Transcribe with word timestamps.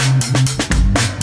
Mm-hmm. 0.00 1.19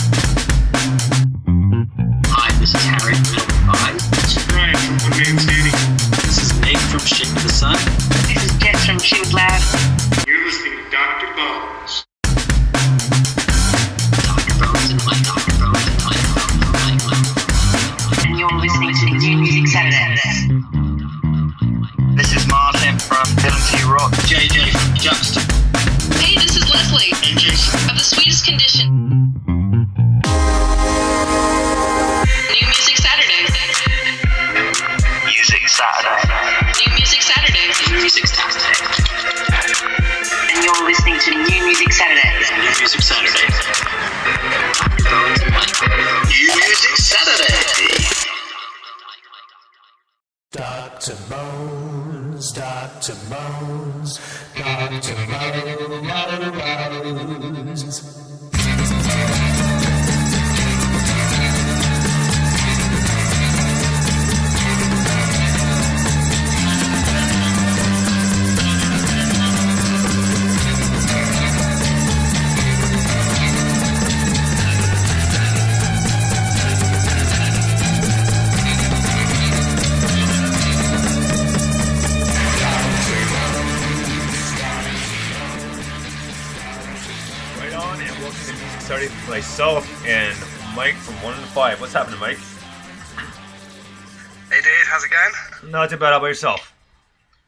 Not 95.68 95.90
too 95.90 96.00
bad. 96.00 96.16
How 96.16 96.18
about 96.18 96.32
yourself? 96.32 96.72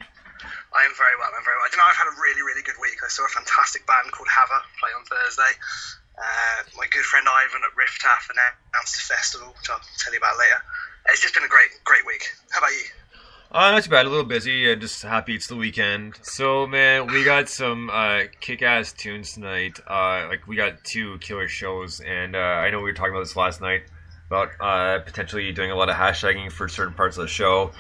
I 0.01 0.85
am 0.85 0.93
very 0.95 1.17
well, 1.19 1.33
I'm 1.33 1.45
very 1.45 1.57
well. 1.57 1.69
You 1.73 1.79
know, 1.79 1.89
I've 1.89 1.97
had 1.97 2.07
a 2.07 2.17
really, 2.21 2.43
really 2.43 2.63
good 2.63 2.77
week. 2.81 3.01
I 3.03 3.09
saw 3.09 3.25
a 3.25 3.33
fantastic 3.33 3.87
band 3.87 4.13
called 4.13 4.29
Hava 4.29 4.61
play 4.79 4.91
on 4.93 5.05
Thursday. 5.09 5.53
Uh, 6.21 6.59
my 6.77 6.87
good 6.93 7.03
friend 7.03 7.27
Ivan 7.27 7.63
at 7.65 7.73
Riftaff 7.73 8.29
announced 8.29 9.01
a 9.01 9.05
festival, 9.09 9.49
which 9.49 9.71
I'll 9.71 9.81
tell 9.99 10.13
you 10.13 10.19
about 10.19 10.39
later. 10.39 10.63
It's 11.09 11.23
just 11.23 11.35
been 11.35 11.45
a 11.45 11.49
great, 11.49 11.71
great 11.85 12.05
week. 12.07 12.29
How 12.51 12.61
about 12.61 12.71
you? 12.73 12.85
Uh, 13.53 13.71
not 13.73 13.83
too 13.83 13.91
bad. 13.91 14.07
A 14.07 14.09
little 14.09 14.25
busy. 14.25 14.71
Uh, 14.71 14.77
just 14.77 15.03
happy 15.03 15.35
it's 15.35 15.49
the 15.49 15.57
weekend. 15.57 16.19
So, 16.23 16.67
man, 16.67 17.07
we 17.07 17.25
got 17.25 17.49
some 17.61 17.89
uh, 17.89 18.25
kick-ass 18.41 18.93
tunes 18.93 19.33
tonight. 19.33 19.81
Uh, 19.89 20.27
like, 20.29 20.47
we 20.47 20.57
got 20.57 20.85
two 20.85 21.19
killer 21.19 21.49
shows, 21.49 22.01
and 22.01 22.37
uh, 22.37 22.39
I 22.39 22.71
know 22.71 22.79
we 22.79 22.85
were 22.85 22.93
talking 22.93 23.13
about 23.13 23.25
this 23.25 23.35
last 23.35 23.63
night 23.63 23.83
about 24.29 24.51
uh, 24.61 25.01
potentially 25.01 25.51
doing 25.51 25.73
a 25.73 25.75
lot 25.75 25.89
of 25.89 25.97
hashtagging 25.97 26.53
for 26.53 26.69
certain 26.69 26.95
parts 26.95 27.17
of 27.17 27.23
the 27.23 27.29
show. 27.29 27.73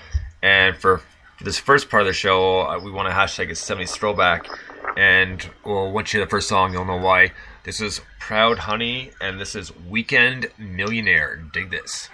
And 0.43 0.77
for, 0.77 1.03
this 1.43 1.59
first 1.59 1.89
part 1.89 2.03
of 2.03 2.07
the 2.07 2.13
show, 2.13 2.61
uh, 2.61 2.79
we 2.79 2.91
want 2.91 3.09
to 3.09 3.15
hashtag 3.15 3.49
a 3.49 3.53
70s 3.53 3.91
throwback. 3.91 4.47
And 4.97 5.49
well, 5.65 5.91
once 5.91 6.13
you 6.13 6.19
hear 6.19 6.27
the 6.27 6.31
first 6.31 6.49
song, 6.49 6.73
you'll 6.73 6.85
know 6.85 6.99
why. 6.99 7.33
This 7.65 7.81
is 7.81 8.01
Proud 8.19 8.59
Honey, 8.59 9.11
and 9.21 9.41
this 9.41 9.55
is 9.55 9.73
Weekend 9.89 10.51
Millionaire. 10.59 11.37
Dig 11.37 11.71
this. 11.71 12.09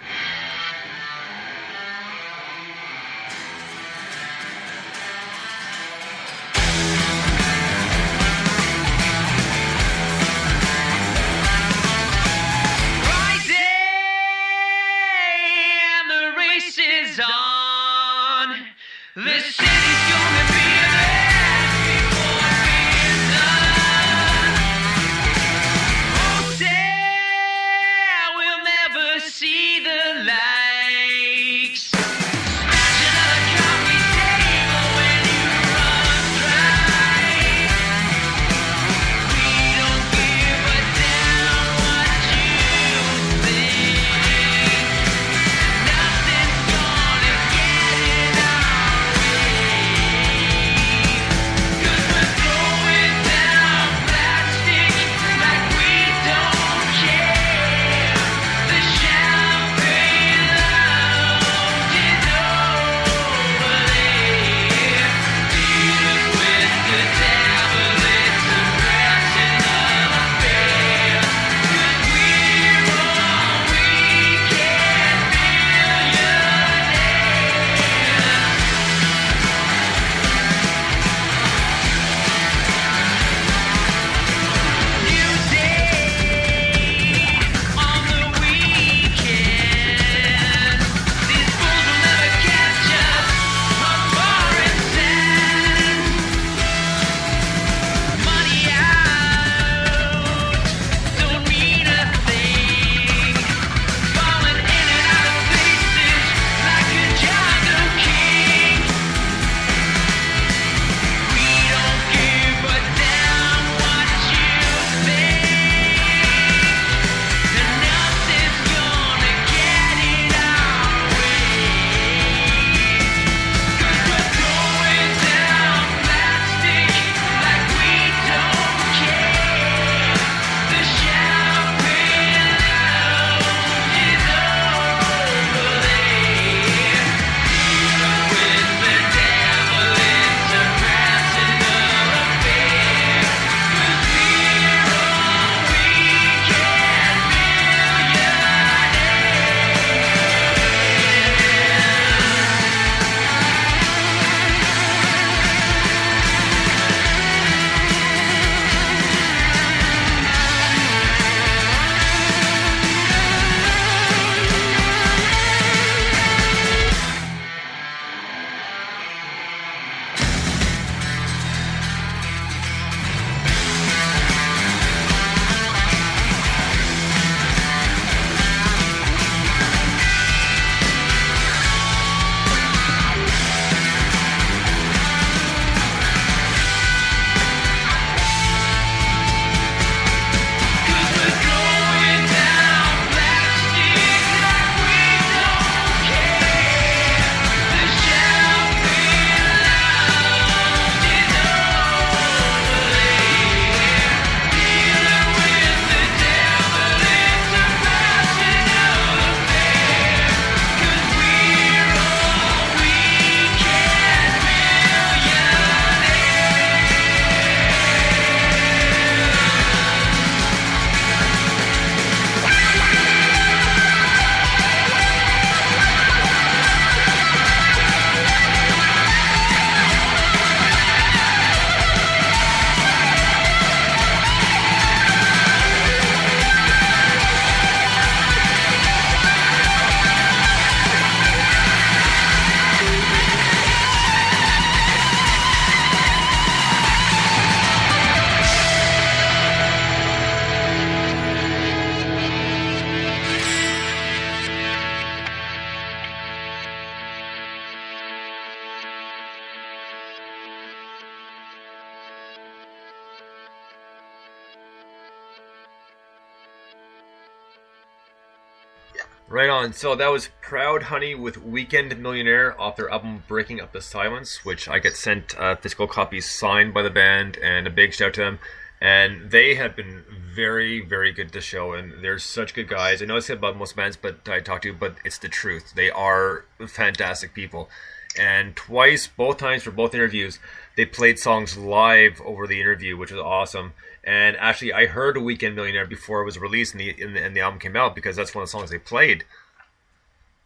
On. 269.67 269.73
So 269.73 269.95
that 269.95 270.07
was 270.07 270.29
Proud 270.41 270.83
Honey 270.83 271.13
with 271.13 271.43
Weekend 271.43 271.97
Millionaire 271.99 272.59
off 272.59 272.77
their 272.77 272.89
album 272.89 273.23
Breaking 273.27 273.59
Up 273.59 273.73
the 273.73 273.81
Silence, 273.81 274.45
which 274.45 274.69
I 274.69 274.79
get 274.79 274.95
sent 274.95 275.37
uh, 275.37 275.57
physical 275.57 275.87
copies 275.87 276.29
signed 276.29 276.73
by 276.73 276.83
the 276.83 276.89
band, 276.89 277.37
and 277.37 277.67
a 277.67 277.69
big 277.69 277.93
shout 277.93 278.13
to 278.13 278.21
them. 278.21 278.39
And 278.79 279.29
they 279.29 279.55
have 279.55 279.75
been 279.75 280.05
very, 280.33 280.79
very 280.79 281.11
good 281.11 281.33
to 281.33 281.41
show, 281.41 281.73
and 281.73 282.01
they're 282.01 282.17
such 282.17 282.53
good 282.53 282.69
guys. 282.69 283.01
I 283.01 283.05
know 283.05 283.17
I 283.17 283.19
said 283.19 283.39
about 283.39 283.57
most 283.57 283.75
bands, 283.75 283.97
but 283.97 284.29
I 284.29 284.39
talk 284.39 284.61
to, 284.61 284.71
but 284.71 284.95
it's 285.03 285.17
the 285.17 285.27
truth. 285.27 285.73
They 285.75 285.91
are 285.91 286.45
fantastic 286.65 287.33
people. 287.33 287.69
And 288.17 288.55
twice, 288.55 289.07
both 289.07 289.37
times 289.37 289.63
for 289.63 289.71
both 289.71 289.93
interviews, 289.93 290.39
they 290.77 290.85
played 290.85 291.19
songs 291.19 291.57
live 291.57 292.21
over 292.23 292.47
the 292.47 292.61
interview, 292.61 292.95
which 292.95 293.11
was 293.11 293.19
awesome. 293.19 293.73
And 294.01 294.37
actually, 294.37 294.71
I 294.71 294.85
heard 294.85 295.17
"Weekend 295.17 295.57
Millionaire" 295.57 295.85
before 295.85 296.21
it 296.21 296.25
was 296.25 296.39
released 296.39 296.73
and 296.73 296.79
the, 296.79 296.95
and 297.03 297.17
the, 297.17 297.21
and 297.21 297.35
the 297.35 297.41
album 297.41 297.59
came 297.59 297.75
out 297.75 297.95
because 297.95 298.15
that's 298.15 298.33
one 298.33 298.43
of 298.43 298.47
the 298.47 298.51
songs 298.51 298.69
they 298.69 298.77
played. 298.77 299.25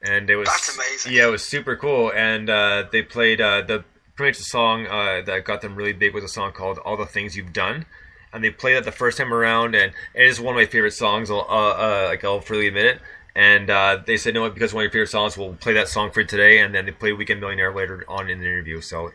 And 0.03 0.29
it 0.29 0.35
was 0.35 0.47
That's 0.47 0.75
amazing. 0.75 1.13
Yeah, 1.13 1.27
it 1.27 1.31
was 1.31 1.43
super 1.43 1.75
cool. 1.75 2.11
And 2.13 2.49
uh, 2.49 2.85
they 2.91 3.01
played 3.03 3.39
uh, 3.39 3.61
the 3.61 3.83
pretty 4.15 4.31
much 4.31 4.37
the 4.39 4.43
song 4.43 4.87
uh, 4.87 5.21
that 5.25 5.43
got 5.45 5.61
them 5.61 5.75
really 5.75 5.93
big 5.93 6.13
was 6.13 6.23
a 6.23 6.27
song 6.27 6.51
called 6.51 6.79
"All 6.79 6.97
the 6.97 7.05
Things 7.05 7.35
You've 7.37 7.53
Done." 7.53 7.85
And 8.33 8.43
they 8.43 8.49
played 8.49 8.77
it 8.77 8.85
the 8.85 8.91
first 8.91 9.17
time 9.17 9.33
around, 9.33 9.75
and 9.75 9.91
it 10.15 10.25
is 10.25 10.39
one 10.39 10.55
of 10.55 10.59
my 10.59 10.65
favorite 10.65 10.93
songs. 10.93 11.29
I'll, 11.29 11.45
uh, 11.49 11.73
uh, 11.73 12.05
like 12.07 12.23
I'll 12.23 12.39
freely 12.41 12.67
admit 12.67 12.85
it. 12.85 12.99
And 13.35 13.69
uh, 13.69 14.01
they 14.05 14.17
said, 14.17 14.33
"No, 14.33 14.49
because 14.49 14.73
one 14.73 14.81
of 14.81 14.85
your 14.85 14.91
favorite 14.91 15.09
songs, 15.09 15.37
we'll 15.37 15.53
play 15.53 15.73
that 15.73 15.87
song 15.87 16.11
for 16.11 16.23
today." 16.23 16.59
And 16.59 16.73
then 16.73 16.85
they 16.85 16.91
played 16.91 17.13
"Weekend 17.13 17.39
Millionaire" 17.39 17.73
later 17.73 18.03
on 18.07 18.29
in 18.29 18.39
the 18.39 18.45
interview. 18.45 18.81
So, 18.81 19.11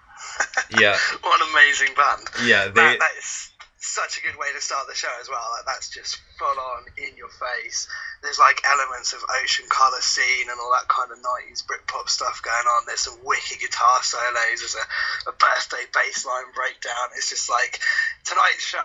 yeah, 0.78 0.96
What 1.22 1.40
an 1.42 1.48
amazing 1.52 1.94
band. 1.94 2.20
yeah, 2.46 2.64
they. 2.66 2.72
that, 2.74 2.98
that 2.98 3.10
is 3.18 3.50
such 3.86 4.18
a 4.18 4.22
good 4.22 4.36
way 4.36 4.50
to 4.52 4.60
start 4.60 4.86
the 4.88 4.94
show 4.94 5.12
as 5.20 5.28
well. 5.28 5.42
Like 5.54 5.66
that's 5.66 5.88
just 5.88 6.18
full 6.38 6.58
on 6.58 6.82
in 6.98 7.16
your 7.16 7.30
face. 7.30 7.88
There's 8.22 8.38
like 8.38 8.60
elements 8.66 9.12
of 9.12 9.22
Ocean 9.42 9.66
Colour 9.70 10.00
Scene 10.00 10.50
and 10.50 10.58
all 10.58 10.72
that 10.74 10.88
kind 10.88 11.10
of 11.10 11.18
90s 11.18 11.62
Britpop 11.64 12.08
stuff 12.08 12.42
going 12.42 12.66
on. 12.66 12.82
There's 12.86 13.06
some 13.06 13.18
wicked 13.22 13.60
guitar 13.60 14.02
solos. 14.02 14.58
There's 14.58 14.76
a, 14.76 15.30
a 15.30 15.32
birthday 15.32 15.86
bass 15.94 16.26
line 16.26 16.50
breakdown. 16.54 17.14
It's 17.16 17.30
just 17.30 17.48
like 17.48 17.80
tonight's 18.24 18.64
show. 18.64 18.82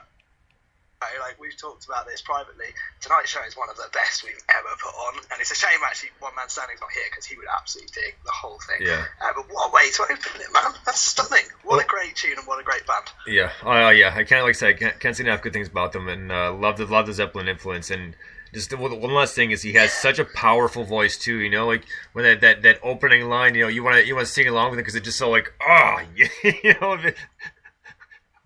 Like 1.01 1.39
we've 1.39 1.57
talked 1.57 1.86
about 1.86 2.06
this 2.06 2.21
privately, 2.21 2.68
tonight's 3.00 3.30
show 3.30 3.42
is 3.48 3.57
one 3.57 3.69
of 3.69 3.77
the 3.77 3.89
best 3.94 4.24
we've 4.24 4.38
ever 4.50 4.69
put 4.81 4.94
on, 4.94 5.18
and 5.31 5.42
it's 5.42 5.51
a 5.51 5.56
shame 5.56 5.80
actually 5.86 6.09
one 6.19 6.36
man 6.36 6.50
standing's 6.50 6.80
not 6.80 6.92
here 6.92 7.03
because 7.09 7.25
he 7.25 7.36
would 7.36 7.48
absolutely 7.50 7.92
dig 7.94 8.15
the 8.24 8.31
whole 8.31 8.59
thing. 8.59 8.86
Yeah. 8.86 9.06
Uh, 9.21 9.33
but 9.36 9.50
what 9.50 9.69
a 9.69 9.74
way 9.74 9.89
to 9.89 10.03
open 10.03 10.42
it, 10.42 10.53
man! 10.53 10.74
That's 10.86 11.00
stunning. 11.01 11.45
What 11.63 11.83
a 11.83 11.88
great 11.88 12.15
tune 12.15 12.38
and 12.38 12.45
what 12.48 12.59
a 12.59 12.63
great 12.63 12.86
band. 12.86 13.06
Yeah, 13.27 13.51
uh, 13.65 13.89
yeah. 13.89 14.13
I 14.15 14.24
can't 14.24 14.45
like 14.45 14.56
I 14.56 14.59
say 14.59 14.69
I 14.69 14.74
can't, 14.74 15.00
can't 15.00 15.15
say 15.15 15.24
enough 15.24 15.42
good 15.42 15.53
things 15.53 15.68
about 15.68 15.94
them, 15.94 16.07
and 16.07 16.31
uh, 16.31 16.53
love 16.53 16.77
the 16.77 16.86
love 16.86 17.07
the 17.07 17.13
Zeppelin 17.13 17.48
influence. 17.48 17.89
And 17.89 18.15
just 18.53 18.69
the, 18.69 18.77
one 18.77 19.13
last 19.13 19.33
thing 19.33 19.51
is 19.51 19.62
he 19.62 19.74
has 19.74 19.92
such 19.94 20.19
a 20.19 20.25
powerful 20.25 20.83
voice 20.83 21.18
too. 21.18 21.39
You 21.39 21.50
know, 21.50 21.68
like 21.68 21.86
when 22.13 22.25
that 22.25 22.42
that, 22.42 22.62
that 22.63 22.80
opening 22.83 23.30
line, 23.30 23.56
you 23.56 23.62
know, 23.62 23.68
you 23.68 23.83
want 23.83 23.98
to 23.98 24.06
you 24.06 24.15
want 24.15 24.27
to 24.27 24.33
sing 24.33 24.48
along 24.48 24.71
with 24.71 24.80
it 24.80 24.83
because 24.83 24.95
it's 24.95 25.06
just 25.06 25.18
so 25.18 25.30
like 25.30 25.53
ah, 25.62 26.03
you 26.44 26.75
know. 26.80 26.98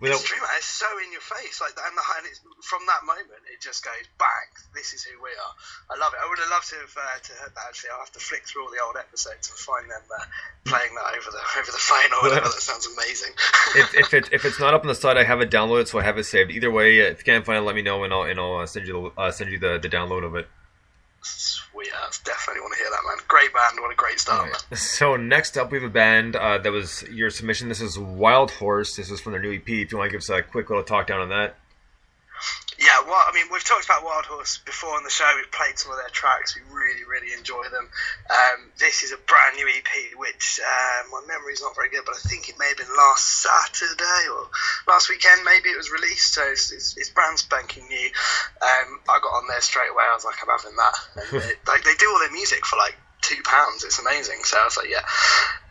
Without, 0.05 0.21
It's 0.21 0.29
true, 0.29 0.37
man. 0.37 0.53
It's 0.61 0.69
so 0.69 0.89
in 1.01 1.09
your 1.09 1.25
face, 1.25 1.57
like 1.59 1.73
that, 1.73 1.89
and, 1.89 1.97
the, 1.97 2.05
and 2.21 2.23
it's, 2.29 2.39
from 2.61 2.85
that 2.85 3.01
moment, 3.03 3.41
it 3.49 3.59
just 3.59 3.81
goes 3.81 4.05
bang. 4.21 4.49
This 4.77 4.93
is 4.93 5.01
who 5.01 5.17
we 5.17 5.33
are. 5.33 5.53
I 5.89 5.97
love 5.97 6.13
it. 6.13 6.21
I 6.21 6.29
would 6.29 6.37
have 6.37 6.53
loved 6.53 6.69
to 6.69 6.77
have 6.77 6.93
uh, 6.93 7.17
to 7.17 7.31
heard 7.41 7.53
that. 7.57 7.65
Actually, 7.73 7.97
I'll 7.97 8.05
have 8.05 8.13
to 8.13 8.21
flick 8.21 8.45
through 8.45 8.69
all 8.69 8.71
the 8.71 8.81
old 8.85 8.95
episodes 8.95 9.49
and 9.49 9.57
find 9.57 9.89
them 9.89 10.05
uh, 10.13 10.23
playing 10.69 10.93
that 10.93 11.17
over 11.17 11.29
the 11.33 11.41
over 11.57 11.71
the 11.73 11.81
phone 11.81 12.11
or 12.13 12.29
whatever. 12.29 12.53
that 12.53 12.61
sounds 12.61 12.85
amazing. 12.85 13.33
if 13.75 13.87
if 13.97 14.13
it 14.13 14.29
if 14.31 14.45
it's 14.45 14.61
not 14.61 14.77
up 14.77 14.85
on 14.85 14.87
the 14.87 14.95
site, 14.95 15.17
I 15.17 15.25
have 15.25 15.41
it 15.41 15.49
downloaded, 15.49 15.89
so 15.89 15.99
I 15.99 16.03
have 16.05 16.21
it 16.21 16.29
saved. 16.29 16.51
Either 16.53 16.69
way, 16.69 17.01
uh, 17.01 17.11
if 17.11 17.25
you 17.25 17.25
can't 17.25 17.45
find 17.45 17.57
it, 17.57 17.65
let 17.65 17.75
me 17.75 17.81
know, 17.81 18.03
and 18.05 18.13
I'll 18.13 18.23
and 18.29 18.39
I'll 18.39 18.61
uh, 18.61 18.65
send 18.65 18.87
you 18.87 19.11
the 19.15 19.21
uh, 19.21 19.31
send 19.31 19.49
you 19.49 19.59
the, 19.59 19.81
the 19.81 19.89
download 19.89 20.23
of 20.23 20.35
it. 20.35 20.47
Sweet 21.25 21.89
ass. 22.05 22.19
Definitely 22.19 22.61
want 22.61 22.73
to 22.73 22.79
hear 22.79 22.89
that, 22.91 23.01
man. 23.07 23.17
Great 23.27 23.51
band. 23.51 23.81
What 23.81 23.91
a 23.91 23.95
great 23.95 24.19
start. 24.19 24.45
man. 24.45 24.77
So 24.77 25.15
next 25.15 25.57
up, 25.57 25.71
we 25.71 25.79
have 25.79 25.89
a 25.89 25.91
band 25.91 26.35
uh, 26.35 26.59
that 26.59 26.71
was 26.71 27.03
your 27.09 27.31
submission. 27.31 27.67
This 27.67 27.81
is 27.81 27.97
Wild 27.97 28.51
Horse. 28.51 28.95
This 28.95 29.09
is 29.09 29.19
from 29.21 29.31
their 29.31 29.41
new 29.41 29.53
EP. 29.53 29.67
If 29.67 29.91
you 29.91 29.97
want 29.97 30.09
to 30.09 30.11
give 30.11 30.19
us 30.19 30.29
a 30.29 30.43
quick 30.43 30.69
little 30.69 30.83
talk 30.83 31.07
down 31.07 31.21
on 31.21 31.29
that. 31.29 31.57
Yeah, 32.77 33.07
well, 33.07 33.23
I 33.23 33.31
mean, 33.31 33.47
we've 33.51 33.63
talked 33.63 33.85
about 33.85 34.03
Wild 34.03 34.25
Horse 34.25 34.59
before 34.59 34.97
on 34.97 35.03
the 35.03 35.09
show. 35.09 35.25
We've 35.35 35.51
played 35.51 35.79
some 35.79 35.91
of 35.91 35.97
their 35.97 36.11
tracks. 36.11 36.59
We 36.59 36.61
really, 36.67 37.07
really 37.07 37.31
enjoy 37.31 37.63
them. 37.71 37.87
Um, 38.29 38.71
this 38.77 39.03
is 39.03 39.13
a 39.13 39.17
brand 39.17 39.55
new 39.55 39.67
EP, 39.67 40.19
which 40.19 40.59
uh, 40.59 41.07
my 41.07 41.21
memory's 41.25 41.61
not 41.61 41.73
very 41.75 41.89
good, 41.89 42.03
but 42.05 42.15
I 42.15 42.27
think 42.27 42.49
it 42.49 42.59
may 42.59 42.67
have 42.67 42.77
been 42.77 42.91
last 42.91 43.47
Saturday 43.47 44.27
or 44.27 44.51
last 44.87 45.07
weekend. 45.07 45.45
Maybe 45.45 45.69
it 45.69 45.77
was 45.77 45.89
released, 45.89 46.33
so 46.33 46.43
it's, 46.51 46.71
it's, 46.71 46.97
it's 46.97 47.09
brand 47.09 47.39
spanking 47.39 47.87
new. 47.87 48.09
Um, 48.61 48.99
I 49.07 49.23
got 49.23 49.39
on 49.39 49.47
there 49.47 49.61
straight 49.61 49.89
away. 49.89 50.03
I 50.03 50.13
was 50.13 50.25
like, 50.25 50.35
I'm 50.43 50.51
having 50.51 50.75
that. 50.75 50.95
And 51.15 51.43
it, 51.51 51.59
like, 51.67 51.83
they 51.85 51.95
do 51.95 52.11
all 52.11 52.19
their 52.19 52.35
music 52.35 52.65
for 52.65 52.75
like 52.75 52.97
two 53.25 53.41
pounds. 53.43 53.83
It's 53.83 53.97
amazing. 53.99 54.45
So 54.45 54.57
I 54.61 54.65
was 54.65 54.77
like, 54.77 54.89
yeah, 54.89 55.01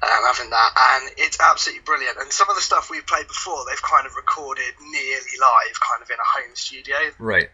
I'm 0.02 0.26
having 0.26 0.50
that, 0.50 0.70
and 0.74 1.10
it's 1.16 1.38
absolutely 1.40 1.86
brilliant. 1.86 2.18
And 2.18 2.32
some 2.32 2.50
of 2.50 2.56
the 2.56 2.62
stuff 2.62 2.90
we've 2.90 3.06
played 3.06 3.28
before, 3.28 3.62
they've 3.70 3.82
kind 3.82 4.06
of 4.06 4.16
recorded 4.16 4.74
nearly 4.82 5.36
live, 5.38 5.74
kind 5.78 6.02
of 6.02 6.10
in 6.10 6.18
a 6.18 6.26
home 6.26 6.54
studio 6.54 6.98
Right. 7.18 7.48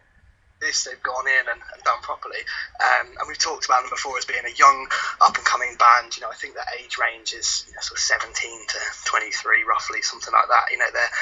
this 0.60 0.84
they've 0.84 1.02
gone 1.02 1.24
in 1.28 1.44
and, 1.52 1.60
and 1.60 1.80
done 1.84 2.00
properly. 2.02 2.40
Um, 2.80 3.06
and 3.20 3.24
we've 3.28 3.38
talked 3.40 3.64
about 3.64 3.82
them 3.82 3.90
before 3.90 4.16
as 4.18 4.24
being 4.24 4.44
a 4.44 4.56
young, 4.56 4.88
up 5.20 5.36
and 5.36 5.44
coming 5.44 5.76
band. 5.76 6.16
You 6.16 6.22
know, 6.24 6.32
I 6.32 6.36
think 6.36 6.54
their 6.54 6.68
age 6.80 6.96
range 7.00 7.32
is 7.32 7.64
you 7.68 7.74
know, 7.74 7.80
sort 7.84 8.00
of 8.00 8.04
17 8.04 8.32
to 8.32 8.78
23, 9.04 9.64
roughly, 9.68 10.00
something 10.02 10.32
like 10.32 10.48
that. 10.48 10.72
You 10.72 10.78
know, 10.78 10.90
they're 10.92 11.12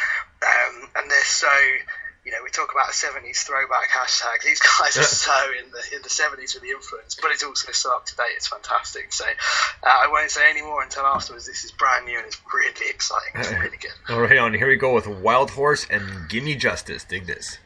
um, 0.46 0.90
and 0.96 1.10
they're 1.10 1.26
so. 1.26 1.50
You 2.28 2.34
know, 2.34 2.40
we 2.44 2.50
talk 2.50 2.72
about 2.72 2.90
a 2.90 2.92
70s 2.92 3.38
throwback 3.38 3.88
hashtag. 3.88 4.44
These 4.44 4.60
guys 4.60 4.98
are 4.98 5.02
so 5.02 5.32
in 5.58 5.70
the 5.70 5.96
in 5.96 6.02
the 6.02 6.10
70s 6.10 6.52
with 6.52 6.62
the 6.62 6.68
influence, 6.76 7.14
but 7.14 7.30
it's 7.30 7.42
also 7.42 7.72
so 7.72 7.96
up 7.96 8.04
to 8.04 8.16
date. 8.16 8.36
It's 8.36 8.48
fantastic. 8.48 9.14
So 9.14 9.24
uh, 9.24 9.86
I 9.86 10.08
won't 10.12 10.30
say 10.30 10.42
any 10.50 10.60
more 10.60 10.82
until 10.82 11.06
afterwards. 11.06 11.46
This 11.46 11.64
is 11.64 11.72
brand 11.72 12.04
new 12.04 12.18
and 12.18 12.26
it's 12.26 12.38
really 12.52 12.90
exciting. 12.90 13.32
It's 13.36 13.50
really 13.50 13.78
good. 13.78 13.92
All 14.10 14.20
right, 14.20 14.36
on 14.36 14.52
here 14.52 14.68
we 14.68 14.76
go 14.76 14.92
with 14.92 15.06
Wild 15.06 15.52
Horse 15.52 15.86
and 15.88 16.28
Gimme 16.28 16.54
Justice. 16.54 17.02
Dig 17.04 17.24
this. 17.24 17.56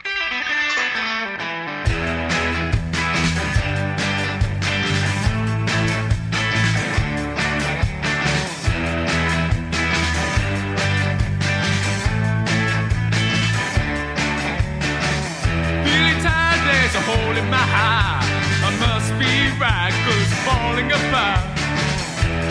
Falling 20.62 20.90
apart. 20.98 21.42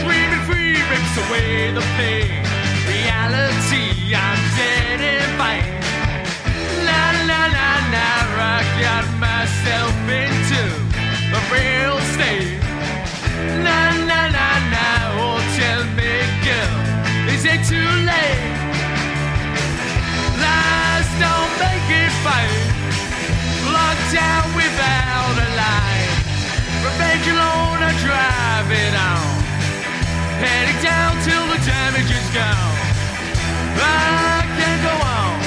Dreaming 0.04 0.44
free 0.50 0.76
rips 0.92 1.16
away 1.24 1.72
the 1.78 1.86
pain. 1.98 2.44
Reality, 2.92 3.88
I'm 4.26 4.42
dead 4.60 5.00
in 5.14 5.30
vain. 5.40 5.66
La 6.88 7.04
la 7.30 7.42
la 7.58 7.72
la, 7.94 8.10
I 8.56 8.62
got 8.84 9.06
myself 9.28 9.96
into 10.24 10.64
a 11.38 11.42
real 11.56 11.98
state. 12.14 12.60
La 13.68 13.82
la 14.10 14.22
la 14.38 14.50
la, 14.74 14.90
oh 15.24 15.40
tell 15.60 15.84
me, 15.98 16.14
girl, 16.46 16.76
is 17.34 17.44
it 17.54 17.62
too 17.72 17.92
late? 18.12 18.44
Lies 20.44 21.10
don't 21.24 21.54
make 21.64 21.90
it 22.04 22.14
fine. 22.26 22.68
Locked 23.76 24.08
down 24.20 24.46
without 24.60 25.36
a. 25.48 25.51
Revenge 27.22 27.38
alone, 27.38 27.84
I 27.84 27.92
drive 28.02 28.72
it 28.72 28.94
on. 28.98 29.30
Heading 30.42 30.82
down 30.82 31.14
till 31.22 31.46
the 31.54 31.60
damage 31.66 32.10
is 32.10 32.28
gone. 32.34 32.78
I 33.78 34.42
can't 34.58 34.82
go 34.82 34.96
on 35.06 35.38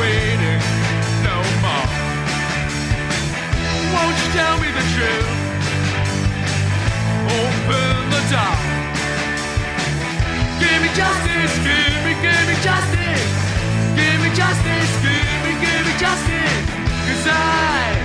waiting 0.00 0.60
no 1.20 1.36
more. 1.60 1.88
Won't 3.92 4.16
you 4.16 4.28
tell 4.32 4.56
me 4.64 4.68
the 4.72 4.84
truth? 4.96 5.32
Open 7.36 7.96
the 8.08 8.22
door. 8.32 8.56
Give 10.56 10.78
me 10.80 10.88
justice, 10.96 11.54
give 11.68 12.00
me, 12.06 12.12
give 12.24 12.44
me 12.48 12.56
justice. 12.64 13.24
Give 13.92 14.18
me 14.24 14.30
justice, 14.32 14.92
give 15.04 15.38
me, 15.44 15.52
give 15.60 15.82
me 15.84 15.92
justice. 16.00 16.64
Cause 17.04 17.26
I, 17.28 18.01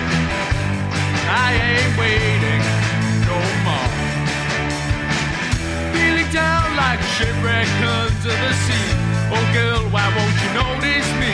I 1.29 1.49
ain't 1.69 1.93
waiting 1.99 2.63
no 3.27 3.39
more. 3.67 3.91
Feeling 5.93 6.29
down 6.31 6.75
like 6.75 6.99
a 6.99 7.09
shipwreck 7.15 7.67
under 7.83 8.35
the 8.43 8.53
sea. 8.65 8.89
Oh 9.35 9.45
girl, 9.53 9.83
why 9.93 10.07
won't 10.15 10.37
you 10.43 10.49
notice 10.55 11.09
me? 11.19 11.33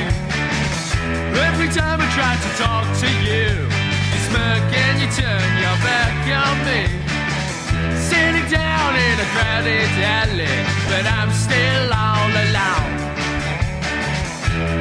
Every 1.54 1.70
time 1.70 2.02
I 2.02 2.08
try 2.18 2.34
to 2.46 2.50
talk 2.58 2.86
to 3.04 3.10
you, 3.30 3.70
you 3.70 4.20
smirk 4.28 4.66
and 4.84 4.96
you 5.02 5.10
turn 5.14 5.50
your 5.62 5.78
back 5.86 6.18
on 6.42 6.56
me. 6.68 6.82
Sitting 8.10 8.48
down 8.50 8.96
in 8.96 9.16
a 9.20 9.28
crowded 9.34 9.90
alley, 10.02 10.58
but 10.90 11.06
I'm 11.06 11.32
still 11.32 11.88
all 11.94 12.32
alone. 12.46 12.92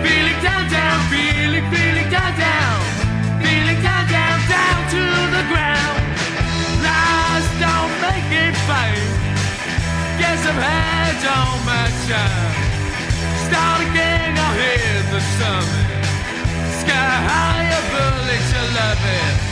Feeling 0.05 0.41
down, 0.43 0.65
down, 0.71 0.99
feeling, 1.13 1.67
feeling 1.73 2.09
down, 2.11 2.33
down. 2.39 2.79
Feeling 3.43 3.81
down, 3.83 4.05
down, 4.09 4.32
ground. 5.51 5.99
Lies 6.87 7.47
don't 7.59 7.95
make 8.07 8.29
it 8.31 8.55
fade. 8.69 9.15
Guess 10.19 10.41
I've 10.47 10.63
had 10.71 11.17
all 11.37 11.59
my 11.67 11.87
time. 12.11 12.55
Start 13.47 13.81
again, 13.89 14.33
I'll 14.39 14.57
hear 14.65 14.95
the 15.15 15.21
summit. 15.39 15.89
Sky 16.83 17.13
high, 17.29 17.67
a 17.79 17.83
bullet 17.93 18.43
to 18.53 18.63
love 18.79 19.03
it. 19.05 19.52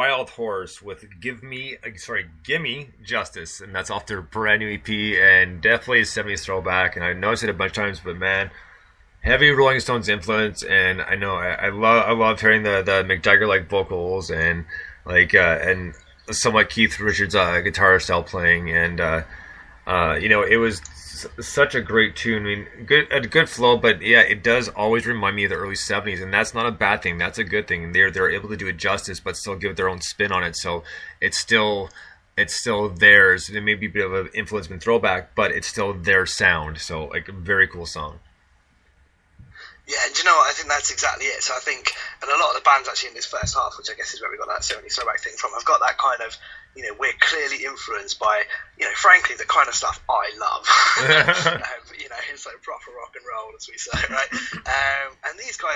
Wild 0.00 0.30
Horse 0.30 0.80
with 0.80 1.04
"Give 1.20 1.42
Me," 1.42 1.76
sorry, 1.96 2.26
"Gimme 2.42 2.88
Justice," 3.04 3.60
and 3.60 3.74
that's 3.74 3.90
off 3.90 4.06
their 4.06 4.22
brand 4.22 4.60
new 4.60 4.72
EP, 4.72 4.88
and 5.20 5.60
definitely 5.60 6.00
a 6.00 6.04
'70s 6.04 6.42
throwback. 6.42 6.96
And 6.96 7.04
I 7.04 7.12
noticed 7.12 7.42
it 7.42 7.50
a 7.50 7.52
bunch 7.52 7.72
of 7.72 7.76
times, 7.76 8.00
but 8.02 8.16
man, 8.16 8.50
heavy 9.20 9.50
Rolling 9.50 9.80
Stones 9.80 10.08
influence, 10.08 10.62
and 10.62 11.02
I 11.02 11.16
know 11.16 11.34
I, 11.34 11.66
I 11.66 11.68
love 11.68 12.04
I 12.06 12.12
love 12.12 12.40
hearing 12.40 12.62
the 12.62 12.82
the 12.82 13.04
Mick 13.04 13.22
Jagger 13.22 13.46
like 13.46 13.68
vocals 13.68 14.30
and 14.30 14.64
like 15.04 15.34
uh, 15.34 15.58
and 15.60 15.94
somewhat 16.32 16.70
Keith 16.70 16.98
Richards 17.00 17.34
uh, 17.34 17.60
guitar 17.60 17.98
style 18.00 18.22
playing, 18.22 18.70
and 18.70 19.00
uh, 19.00 19.22
uh, 19.86 20.18
you 20.20 20.28
know 20.28 20.42
it 20.42 20.56
was 20.56 20.80
s- 20.80 21.26
such 21.40 21.74
a 21.74 21.80
great 21.80 22.16
tune. 22.16 22.42
I 22.42 22.46
mean, 22.46 22.66
good 22.86 23.06
a 23.10 23.20
good 23.20 23.48
flow, 23.48 23.76
but 23.76 24.02
yeah, 24.02 24.20
it 24.20 24.42
does 24.42 24.68
always 24.68 25.06
remind 25.06 25.36
me 25.36 25.44
of 25.44 25.50
the 25.50 25.56
early 25.56 25.74
'70s, 25.74 26.22
and 26.22 26.32
that's 26.32 26.54
not 26.54 26.66
a 26.66 26.70
bad 26.70 27.02
thing. 27.02 27.18
That's 27.18 27.38
a 27.38 27.44
good 27.44 27.66
thing. 27.68 27.92
They're 27.92 28.10
they're 28.10 28.30
able 28.30 28.48
to 28.48 28.56
do 28.56 28.68
it 28.68 28.76
justice, 28.76 29.20
but 29.20 29.36
still 29.36 29.56
give 29.56 29.76
their 29.76 29.88
own 29.88 30.00
spin 30.00 30.32
on 30.32 30.44
it. 30.44 30.56
So 30.56 30.84
it's 31.20 31.38
still 31.38 31.90
it's 32.36 32.54
still 32.54 32.88
theirs. 32.88 33.50
It 33.50 33.60
may 33.60 33.74
be 33.74 33.86
a 33.86 33.90
bit 33.90 34.06
of 34.06 34.12
an 34.14 34.30
influence 34.34 34.68
and 34.68 34.82
throwback, 34.82 35.34
but 35.34 35.50
it's 35.50 35.66
still 35.66 35.92
their 35.92 36.26
sound. 36.26 36.78
So 36.78 37.06
like 37.06 37.28
a 37.28 37.32
very 37.32 37.66
cool 37.68 37.86
song. 37.86 38.20
Yeah, 39.90 40.06
do 40.14 40.22
you 40.22 40.26
know 40.30 40.38
what? 40.38 40.46
I 40.46 40.54
think 40.54 40.70
that's 40.70 40.94
exactly 40.94 41.26
it. 41.26 41.42
So 41.42 41.50
I 41.50 41.58
think, 41.58 41.90
and 42.22 42.30
a 42.30 42.38
lot 42.38 42.54
of 42.54 42.62
the 42.62 42.66
bands 42.66 42.86
actually 42.86 43.10
in 43.10 43.18
this 43.18 43.26
first 43.26 43.58
half, 43.58 43.74
which 43.74 43.90
I 43.90 43.98
guess 43.98 44.14
is 44.14 44.22
where 44.22 44.30
we 44.30 44.38
got 44.38 44.46
that 44.46 44.62
70s 44.62 44.94
throwback 44.94 45.18
thing 45.18 45.34
from, 45.34 45.50
I've 45.58 45.66
got 45.66 45.82
that 45.82 45.98
kind 45.98 46.22
of, 46.22 46.30
you 46.78 46.86
know, 46.86 46.94
we're 46.94 47.18
clearly 47.18 47.66
influenced 47.66 48.22
by, 48.22 48.46
you 48.78 48.86
know, 48.86 48.94
frankly, 48.94 49.34
the 49.34 49.50
kind 49.50 49.66
of 49.66 49.74
stuff 49.74 49.98
I 50.06 50.30
love. 50.38 50.62
um, 51.58 51.82
you 51.98 52.06
know, 52.06 52.22
it's 52.30 52.46
like 52.46 52.62
proper 52.62 52.94
rock 52.94 53.18
and 53.18 53.26
roll, 53.26 53.50
as 53.58 53.66
we 53.66 53.82
say, 53.82 53.98
right? 54.14 54.30
Um, 54.62 55.10
and 55.26 55.34
these 55.42 55.58
guys, 55.58 55.74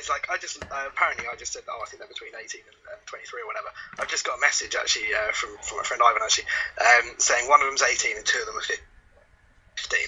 it's 0.00 0.08
like 0.08 0.32
I 0.32 0.40
just 0.40 0.64
uh, 0.64 0.88
apparently 0.88 1.28
I 1.28 1.36
just 1.36 1.52
said 1.52 1.68
oh 1.68 1.80
I 1.82 1.84
think 1.84 2.00
they're 2.00 2.08
between 2.08 2.32
18 2.32 2.64
and, 2.64 2.76
and 2.96 3.06
23 3.06 3.42
or 3.42 3.46
whatever. 3.46 3.68
I've 4.00 4.08
just 4.08 4.24
got 4.24 4.38
a 4.38 4.40
message 4.40 4.72
actually 4.72 5.12
uh, 5.12 5.32
from 5.36 5.52
from 5.60 5.80
a 5.80 5.84
friend 5.84 6.00
Ivan 6.00 6.22
actually 6.24 6.48
um, 6.80 7.12
saying 7.18 7.48
one 7.48 7.60
of 7.60 7.68
them's 7.68 7.84
18 7.84 8.16
and 8.16 8.24
two 8.24 8.40
of 8.40 8.46
them 8.46 8.56
are 8.56 8.64
15. 8.64 10.00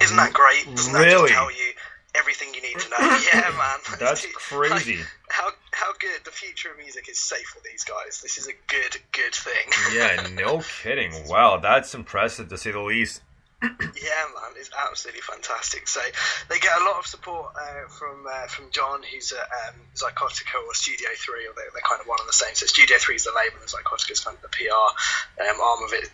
Isn't 0.00 0.16
that 0.16 0.32
great? 0.32 0.66
Doesn't 0.74 0.92
that 0.92 1.04
Really? 1.04 1.28
just 1.28 1.34
tell 1.34 1.52
you 1.52 1.70
everything 2.14 2.54
you 2.54 2.62
need 2.62 2.78
to 2.78 2.88
know? 2.90 2.96
yeah, 3.32 3.50
man. 3.56 3.78
That's 3.98 4.24
Like, 4.24 4.34
crazy. 4.34 5.00
how 5.30 5.50
how 5.72 5.92
good 5.98 6.24
the 6.24 6.30
future 6.30 6.70
of 6.70 6.78
music 6.78 7.08
is 7.08 7.18
safe 7.18 7.46
for 7.46 7.60
these 7.64 7.84
guys. 7.84 8.20
This 8.20 8.38
is 8.38 8.46
a 8.48 8.52
good 8.68 8.96
good 9.12 9.34
thing. 9.34 9.66
Yeah, 9.94 10.28
no 10.34 10.62
kidding. 10.82 11.12
Wow, 11.28 11.58
that's 11.58 11.94
impressive 11.94 12.48
to 12.48 12.56
say 12.58 12.70
the 12.72 12.80
least. 12.80 13.20
Yeah, 13.62 14.24
man, 14.34 14.52
it's 14.56 14.70
absolutely 14.88 15.20
fantastic. 15.20 15.86
So 15.86 16.00
they 16.48 16.58
get 16.58 16.72
a 16.80 16.84
lot 16.84 16.98
of 16.98 17.06
support 17.06 17.52
uh, 17.54 17.86
from 17.88 18.26
uh, 18.28 18.46
from 18.48 18.70
John, 18.72 19.02
who's 19.02 19.32
at 19.32 19.38
um, 19.68 19.80
Zycotica 19.94 20.58
or 20.66 20.74
Studio 20.74 21.08
Three, 21.16 21.46
or 21.46 21.52
they're, 21.54 21.70
they're 21.72 21.82
kind 21.88 22.00
of 22.00 22.06
one 22.08 22.18
and 22.20 22.28
the 22.28 22.32
same. 22.32 22.54
So 22.54 22.66
Studio 22.66 22.96
Three 22.98 23.14
is 23.16 23.24
the 23.24 23.30
label, 23.36 23.58
and 23.60 23.68
Zycotica 23.70 24.10
is 24.10 24.20
kind 24.20 24.36
of 24.36 24.42
the 24.42 24.48
PR 24.48 25.46
um, 25.48 25.60
arm 25.60 25.84
of 25.84 25.92
it. 25.92 26.10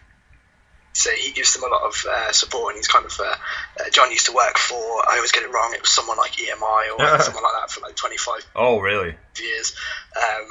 So 0.94 1.10
he 1.10 1.30
gives 1.32 1.54
them 1.54 1.62
a 1.62 1.68
lot 1.72 1.82
of 1.82 1.94
uh, 2.10 2.32
support, 2.32 2.74
and 2.74 2.78
he's 2.78 2.88
kind 2.88 3.06
of 3.06 3.14
uh, 3.20 3.24
uh, 3.78 3.90
John 3.92 4.10
used 4.10 4.26
to 4.26 4.32
work 4.32 4.58
for. 4.58 4.74
I 5.08 5.16
always 5.16 5.30
get 5.32 5.44
it 5.44 5.52
wrong. 5.52 5.72
It 5.74 5.80
was 5.82 5.90
someone 5.90 6.16
like 6.16 6.32
EMI 6.32 6.98
or 6.98 6.98
someone 7.22 7.42
like 7.44 7.54
that 7.60 7.70
for 7.70 7.80
like 7.82 7.94
25 7.94 8.46
Oh, 8.56 8.80
really? 8.80 9.14
years. 9.38 9.74
Um, 10.16 10.46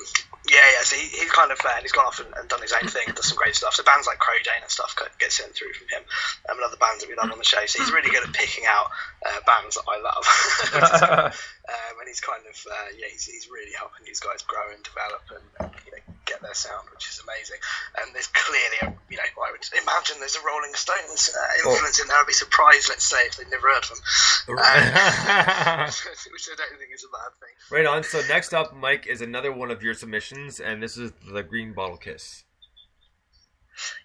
yeah, 0.47 0.63
yeah. 0.63 0.83
So 0.87 0.95
he, 0.95 1.03
he's 1.19 1.31
kind 1.31 1.51
of 1.51 1.59
uh, 1.59 1.67
and 1.75 1.81
he's 1.83 1.91
gone 1.91 2.05
off 2.05 2.21
and, 2.23 2.31
and 2.39 2.47
done 2.47 2.61
his 2.61 2.71
own 2.71 2.87
thing, 2.87 3.11
does 3.13 3.27
some 3.27 3.35
great 3.37 3.55
stuff. 3.55 3.73
So 3.75 3.83
bands 3.83 4.07
like 4.07 4.19
Crowdane 4.19 4.61
and 4.63 4.71
stuff 4.71 4.95
get- 4.97 5.11
get 5.19 5.31
sent 5.33 5.51
through 5.53 5.73
from 5.73 5.87
him, 5.91 6.03
um, 6.47 6.55
and 6.55 6.63
other 6.63 6.79
bands 6.79 7.03
that 7.03 7.09
we 7.09 7.15
love 7.19 7.27
on 7.31 7.37
the 7.37 7.43
show. 7.43 7.65
So 7.67 7.83
he's 7.83 7.91
really 7.91 8.09
good 8.09 8.23
at 8.23 8.31
picking 8.31 8.63
out 8.63 8.87
uh, 9.27 9.43
bands 9.43 9.75
that 9.75 9.83
I 9.83 9.99
love. 9.99 10.23
um, 11.67 11.99
and 11.99 12.07
he's 12.07 12.21
kind 12.21 12.43
of 12.47 12.55
uh, 12.71 12.87
yeah, 12.95 13.11
he's, 13.11 13.25
he's 13.27 13.49
really 13.51 13.75
helping 13.75 14.05
these 14.05 14.21
guys 14.23 14.41
grow 14.47 14.63
and 14.71 14.79
develop 14.87 15.23
and, 15.35 15.43
and 15.59 15.71
you 15.85 15.91
know 15.91 16.06
get 16.37 16.45
their 16.45 16.53
sound, 16.53 16.87
which 16.93 17.09
is 17.09 17.21
amazing. 17.23 17.57
And 18.01 18.13
there's 18.13 18.27
clearly 18.27 18.77
a 18.81 18.85
you 19.09 19.17
know 19.17 19.23
I 19.41 19.51
would 19.51 19.65
imagine 19.81 20.17
there's 20.19 20.35
a 20.35 20.45
Rolling 20.45 20.73
Stones 20.73 21.33
uh, 21.33 21.69
influence 21.69 21.99
in 21.99 22.07
there. 22.07 22.17
I'd 22.17 22.27
be 22.27 22.33
surprised, 22.33 22.89
let's 22.89 23.05
say, 23.05 23.17
if 23.25 23.37
they'd 23.37 23.49
never 23.49 23.67
heard 23.67 23.83
of 23.83 23.89
them. 23.89 24.01
Um, 24.47 24.55
which 26.31 26.47
I 26.47 26.55
don't 26.55 26.79
think 26.79 26.95
is 26.95 27.03
a 27.03 27.11
bad 27.11 27.35
thing. 27.43 27.51
Right 27.69 27.85
on. 27.85 28.03
So 28.03 28.21
next 28.29 28.53
up, 28.53 28.73
Mike, 28.73 29.05
is 29.05 29.19
another 29.19 29.51
one 29.51 29.71
of 29.71 29.83
your 29.83 29.93
submissions, 29.93 30.61
and 30.61 30.81
this 30.81 30.95
is 30.95 31.11
the 31.33 31.43
Green 31.43 31.73
Bottle 31.73 31.97
Kiss. 31.97 32.45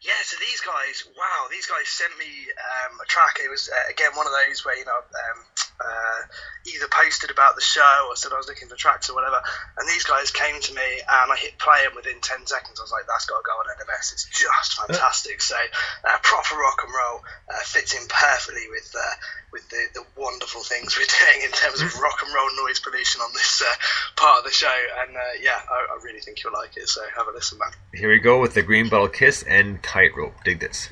Yeah, 0.03 0.19
so 0.25 0.37
these 0.41 0.61
guys, 0.61 1.07
wow, 1.17 1.47
these 1.51 1.67
guys 1.67 1.87
sent 1.87 2.13
me 2.19 2.27
um, 2.27 2.99
a 3.01 3.07
track. 3.07 3.39
It 3.43 3.49
was 3.49 3.71
uh, 3.71 3.91
again 3.91 4.11
one 4.15 4.27
of 4.27 4.33
those 4.33 4.65
where 4.65 4.77
you 4.77 4.85
know 4.85 4.99
um, 4.99 5.39
uh, 5.83 6.21
either 6.67 6.87
posted 6.89 7.31
about 7.31 7.55
the 7.55 7.61
show 7.61 8.07
or 8.09 8.17
said 8.17 8.33
I 8.33 8.39
was 8.39 8.47
looking 8.47 8.69
for 8.69 8.77
tracks 8.77 9.11
or 9.11 9.15
whatever. 9.15 9.43
And 9.79 9.89
these 9.89 10.05
guys 10.05 10.31
came 10.31 10.61
to 10.61 10.73
me 10.75 10.89
and 11.03 11.29
I 11.33 11.37
hit 11.37 11.59
play 11.59 11.83
and 11.87 11.95
within 11.95 12.21
ten 12.23 12.47
seconds. 12.47 12.79
I 12.79 12.83
was 12.83 12.93
like, 12.93 13.07
that's 13.09 13.27
got 13.27 13.39
to 13.39 13.47
go 13.47 13.53
on 13.59 13.67
NMS. 13.75 14.13
It's 14.13 14.27
just 14.31 14.79
fantastic. 14.79 15.43
So 15.43 15.57
uh, 15.57 16.19
proper 16.23 16.57
rock 16.57 16.83
and 16.87 16.95
roll 16.95 17.21
uh, 17.51 17.63
fits 17.65 17.95
in 17.95 18.07
perfectly 18.09 18.71
with 18.71 18.95
uh, 18.95 19.15
with 19.53 19.69
the, 19.69 19.83
the 19.95 20.05
wonderful 20.17 20.63
things 20.63 20.97
we're 20.99 21.11
doing 21.11 21.45
in 21.45 21.53
terms 21.53 21.83
of 21.83 21.99
rock 21.99 22.23
and 22.25 22.33
roll 22.35 22.67
noise 22.67 22.81
pollution 22.81 23.21
on 23.21 23.33
this 23.33 23.63
uh, 23.63 23.75
part 24.17 24.39
of 24.39 24.45
the 24.45 24.55
show. 24.55 24.75
And 25.03 25.17
uh, 25.17 25.21
yeah, 25.41 25.59
I, 25.59 25.99
I 25.99 26.03
really 26.03 26.21
think 26.21 26.43
you'll 26.43 26.55
like 26.55 26.77
it. 26.77 26.89
So 26.89 27.03
have 27.17 27.27
a 27.29 27.33
listen, 27.33 27.59
man. 27.59 27.71
Here 27.95 28.09
we 28.09 28.19
go 28.19 28.41
with 28.41 28.55
the 28.55 28.63
Green 28.63 28.89
Bottle 28.89 29.09
Kiss 29.09 29.43
and 29.43 29.83
Tightrope. 29.83 30.45
Dig 30.45 30.61
this. 30.61 30.89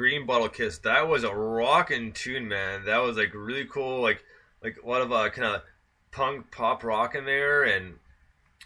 Green 0.00 0.24
Bottle 0.24 0.48
Kiss. 0.48 0.78
That 0.78 1.08
was 1.08 1.24
a 1.24 1.34
rocking 1.34 2.12
tune, 2.12 2.48
man. 2.48 2.86
That 2.86 3.02
was 3.02 3.18
like 3.18 3.34
really 3.34 3.66
cool. 3.66 4.00
Like 4.00 4.24
like 4.62 4.78
a 4.82 4.88
lot 4.88 5.02
of 5.02 5.12
uh, 5.12 5.28
kind 5.28 5.56
of 5.56 5.62
punk 6.10 6.50
pop 6.50 6.82
rock 6.82 7.14
in 7.14 7.26
there, 7.26 7.64
and 7.64 7.96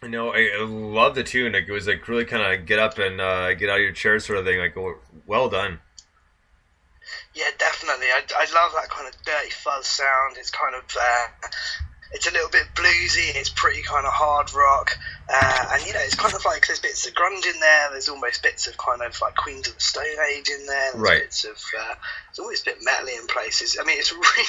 you 0.01 0.11
know 0.11 0.31
I, 0.33 0.53
I 0.57 0.65
love 0.65 1.17
the 1.17 1.25
tune. 1.25 1.55
Like 1.55 1.67
it 1.67 1.73
was 1.73 1.89
like 1.89 2.07
really 2.07 2.25
kind 2.25 2.55
of 2.55 2.67
get 2.67 2.79
up 2.79 2.99
and 2.99 3.21
uh, 3.21 3.53
get 3.55 3.69
out 3.69 3.79
of 3.79 3.83
your 3.83 3.91
chair 3.91 4.21
sort 4.21 4.39
of 4.39 4.45
thing. 4.45 4.61
Like 4.61 4.77
well 5.27 5.49
done. 5.49 5.81
Yeah, 7.35 7.51
definitely. 7.59 8.07
I, 8.07 8.23
I 8.37 8.45
love 8.55 8.71
that 8.77 8.89
kind 8.89 9.09
of 9.09 9.21
dirty 9.25 9.51
fuzz 9.51 9.89
sound. 9.89 10.37
It's 10.39 10.53
kind 10.53 10.77
of 10.77 10.85
uh, 10.85 11.49
it's 12.13 12.29
a 12.29 12.33
little 12.33 12.49
bit 12.49 12.69
bluesy. 12.77 13.35
It's 13.35 13.51
pretty 13.51 13.83
kind 13.83 14.07
of 14.07 14.13
hard 14.13 14.55
rock, 14.55 14.97
uh, 15.29 15.69
and 15.73 15.87
you 15.87 15.93
know 15.93 16.01
it's 16.03 16.15
kind 16.15 16.35
of 16.35 16.45
like 16.45 16.67
there's 16.67 16.81
bits 16.81 17.07
of 17.07 17.15
grunge 17.15 17.47
in 17.47 17.59
there. 17.61 17.91
There's 17.91 18.09
almost 18.09 18.43
bits 18.43 18.67
of 18.67 18.77
kind 18.77 19.03
of 19.03 19.19
like 19.21 19.35
Queens 19.37 19.69
of 19.69 19.75
the 19.75 19.81
Stone 19.81 20.05
Age 20.33 20.49
in 20.49 20.67
there. 20.67 20.93
There's 20.93 21.03
Right. 21.03 21.23
Bits 21.23 21.45
of 21.45 21.57
uh, 21.79 21.95
there's 22.29 22.39
always 22.39 22.63
a 22.63 22.65
bit 22.67 22.79
metally 22.81 23.19
in 23.19 23.27
places. 23.27 23.79
I 23.81 23.85
mean, 23.85 23.99
it's 23.99 24.13
really. 24.13 24.47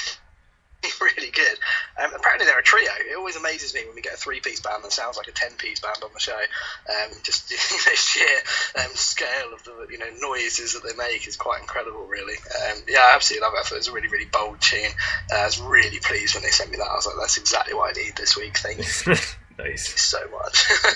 Really 1.01 1.31
good. 1.31 1.57
Um, 1.99 2.11
apparently 2.15 2.45
they're 2.45 2.59
a 2.59 2.63
trio. 2.63 2.91
It 3.09 3.17
always 3.17 3.35
amazes 3.35 3.73
me 3.73 3.81
when 3.85 3.95
we 3.95 4.01
get 4.01 4.13
a 4.13 4.17
three-piece 4.17 4.59
band 4.59 4.83
that 4.83 4.91
sounds 4.91 5.17
like 5.17 5.27
a 5.27 5.31
ten-piece 5.31 5.79
band 5.79 5.97
on 6.03 6.11
the 6.13 6.19
show. 6.19 6.38
Um, 6.38 7.11
just 7.23 7.49
you 7.51 7.57
know, 7.57 7.95
sheer 7.95 8.38
um, 8.83 8.91
scale 8.93 9.53
of 9.53 9.63
the 9.63 9.88
you 9.89 9.97
know 9.97 10.05
noises 10.19 10.73
that 10.73 10.83
they 10.83 10.95
make 10.95 11.27
is 11.27 11.38
quite 11.38 11.61
incredible. 11.61 12.05
Really. 12.05 12.35
Um, 12.35 12.83
yeah, 12.88 12.99
I 12.99 13.15
absolutely 13.15 13.47
love 13.47 13.55
it. 13.55 13.61
I 13.61 13.63
thought 13.63 13.75
it 13.75 13.77
was 13.79 13.88
a 13.88 13.93
really 13.93 14.09
really 14.09 14.25
bold 14.25 14.61
tune. 14.61 14.91
Uh, 15.33 15.38
I 15.38 15.45
was 15.45 15.59
really 15.59 15.99
pleased 15.99 16.35
when 16.35 16.43
they 16.43 16.51
sent 16.51 16.69
me 16.69 16.77
that. 16.77 16.88
I 16.88 16.93
was 16.93 17.07
like, 17.07 17.15
that's 17.19 17.38
exactly 17.38 17.73
what 17.73 17.97
I 17.97 17.99
need 17.99 18.15
this 18.15 18.38
week. 18.38 18.57
Thank 18.59 18.77
you 19.07 19.15
nice. 19.57 20.01
so 20.01 20.17
much. 20.31 20.65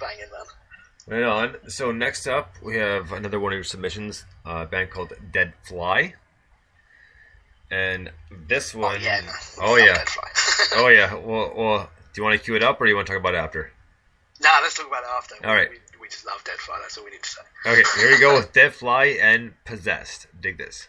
Banging 0.00 0.26
man. 0.30 0.46
Right 1.08 1.22
on. 1.24 1.56
So 1.68 1.90
next 1.92 2.26
up, 2.26 2.54
we 2.62 2.76
have 2.76 3.12
another 3.12 3.40
one 3.40 3.52
of 3.52 3.56
your 3.56 3.64
submissions, 3.64 4.24
uh, 4.46 4.62
a 4.62 4.66
band 4.66 4.90
called 4.90 5.12
Dead 5.32 5.52
Fly. 5.64 6.14
And 7.70 8.10
this 8.46 8.74
Oh 8.74 8.80
one, 8.80 9.00
yeah. 9.00 9.22
oh 9.60 9.76
yeah, 9.76 10.04
oh 10.76 10.88
yeah. 10.88 11.14
Well, 11.14 11.52
well, 11.56 11.90
do 12.12 12.20
you 12.20 12.22
want 12.24 12.38
to 12.38 12.44
cue 12.44 12.54
it 12.54 12.62
up, 12.62 12.78
or 12.80 12.84
do 12.84 12.90
you 12.90 12.96
want 12.96 13.06
to 13.06 13.12
talk 13.14 13.20
about 13.20 13.34
it 13.34 13.38
after? 13.38 13.72
Nah, 14.42 14.58
let's 14.62 14.74
talk 14.74 14.86
about 14.86 15.02
it 15.04 15.08
after. 15.16 15.46
All 15.46 15.54
right. 15.54 15.70
We, 15.70 15.78
we 16.02 16.08
just 16.08 16.26
love 16.26 16.44
Deadfly. 16.44 16.80
That's 16.82 16.98
all 16.98 17.04
we 17.04 17.12
need 17.12 17.22
to 17.22 17.28
say. 17.30 17.40
Okay, 17.66 17.82
here 17.98 18.10
we 18.10 18.20
go 18.20 18.34
with 18.36 18.52
Dead 18.52 18.74
Fly 18.74 19.06
and 19.06 19.54
Possessed. 19.64 20.26
Dig 20.38 20.58
this. 20.58 20.88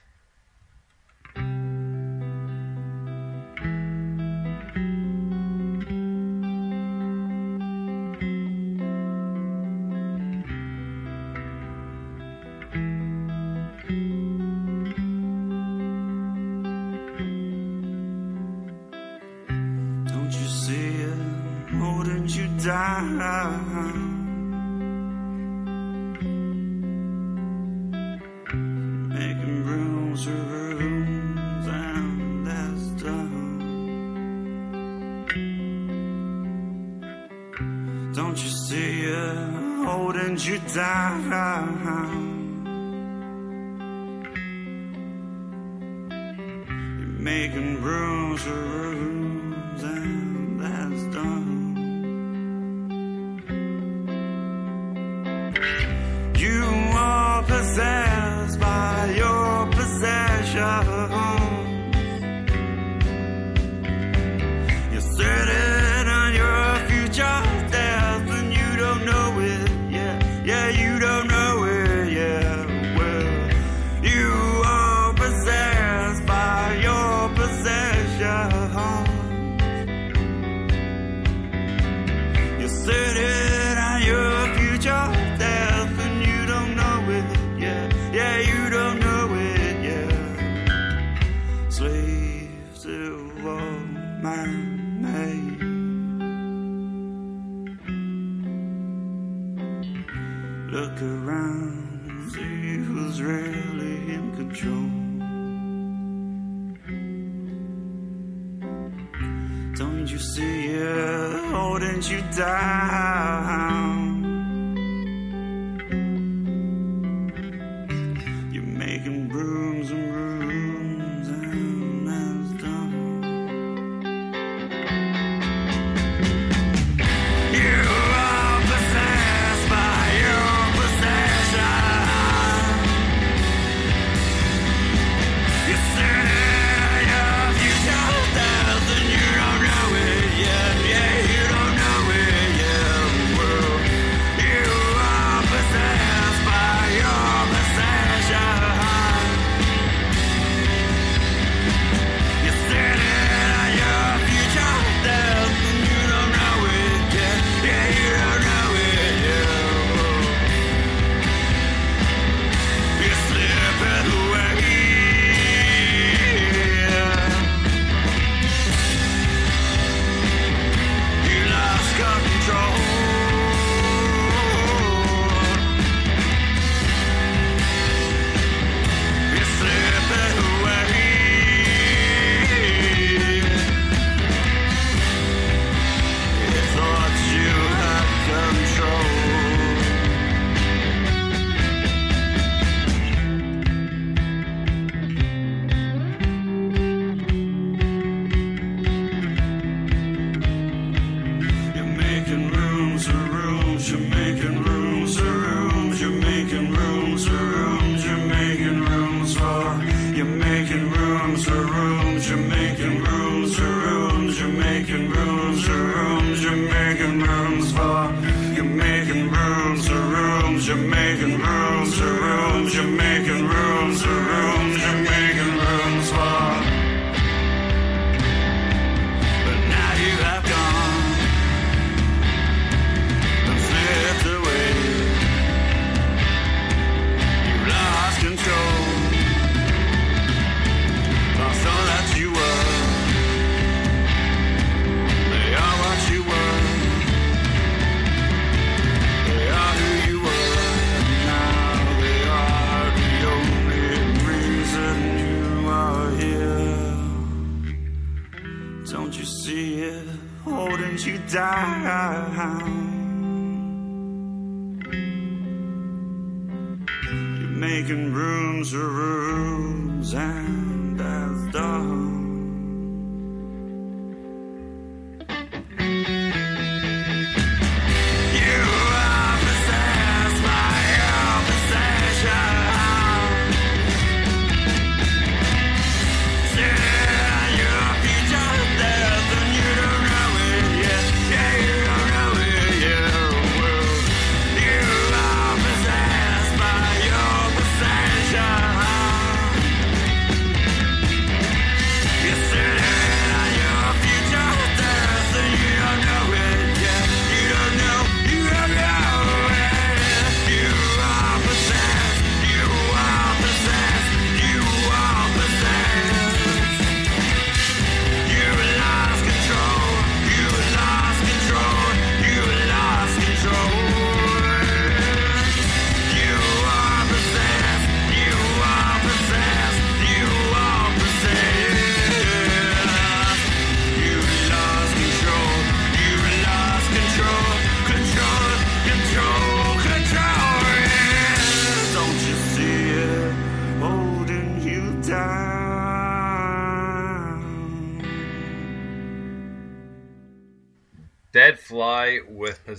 Holding 112.44 112.83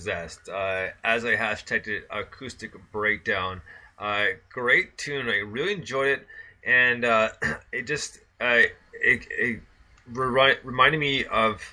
Possessed. 0.05 0.49
Uh, 0.49 0.89
as 1.03 1.25
I 1.25 1.35
hashtagged 1.35 1.87
it, 1.87 2.07
acoustic 2.11 2.73
breakdown. 2.91 3.61
Uh, 3.97 4.25
great 4.51 4.99
tune. 4.99 5.27
I 5.27 5.37
really 5.37 5.73
enjoyed 5.73 6.19
it, 6.19 6.27
and 6.63 7.03
uh, 7.03 7.29
it 7.71 7.87
just 7.87 8.19
uh, 8.39 8.61
it, 8.93 9.25
it 9.31 9.61
remi- 10.07 10.59
reminded 10.63 10.99
me 10.99 11.25
of 11.25 11.63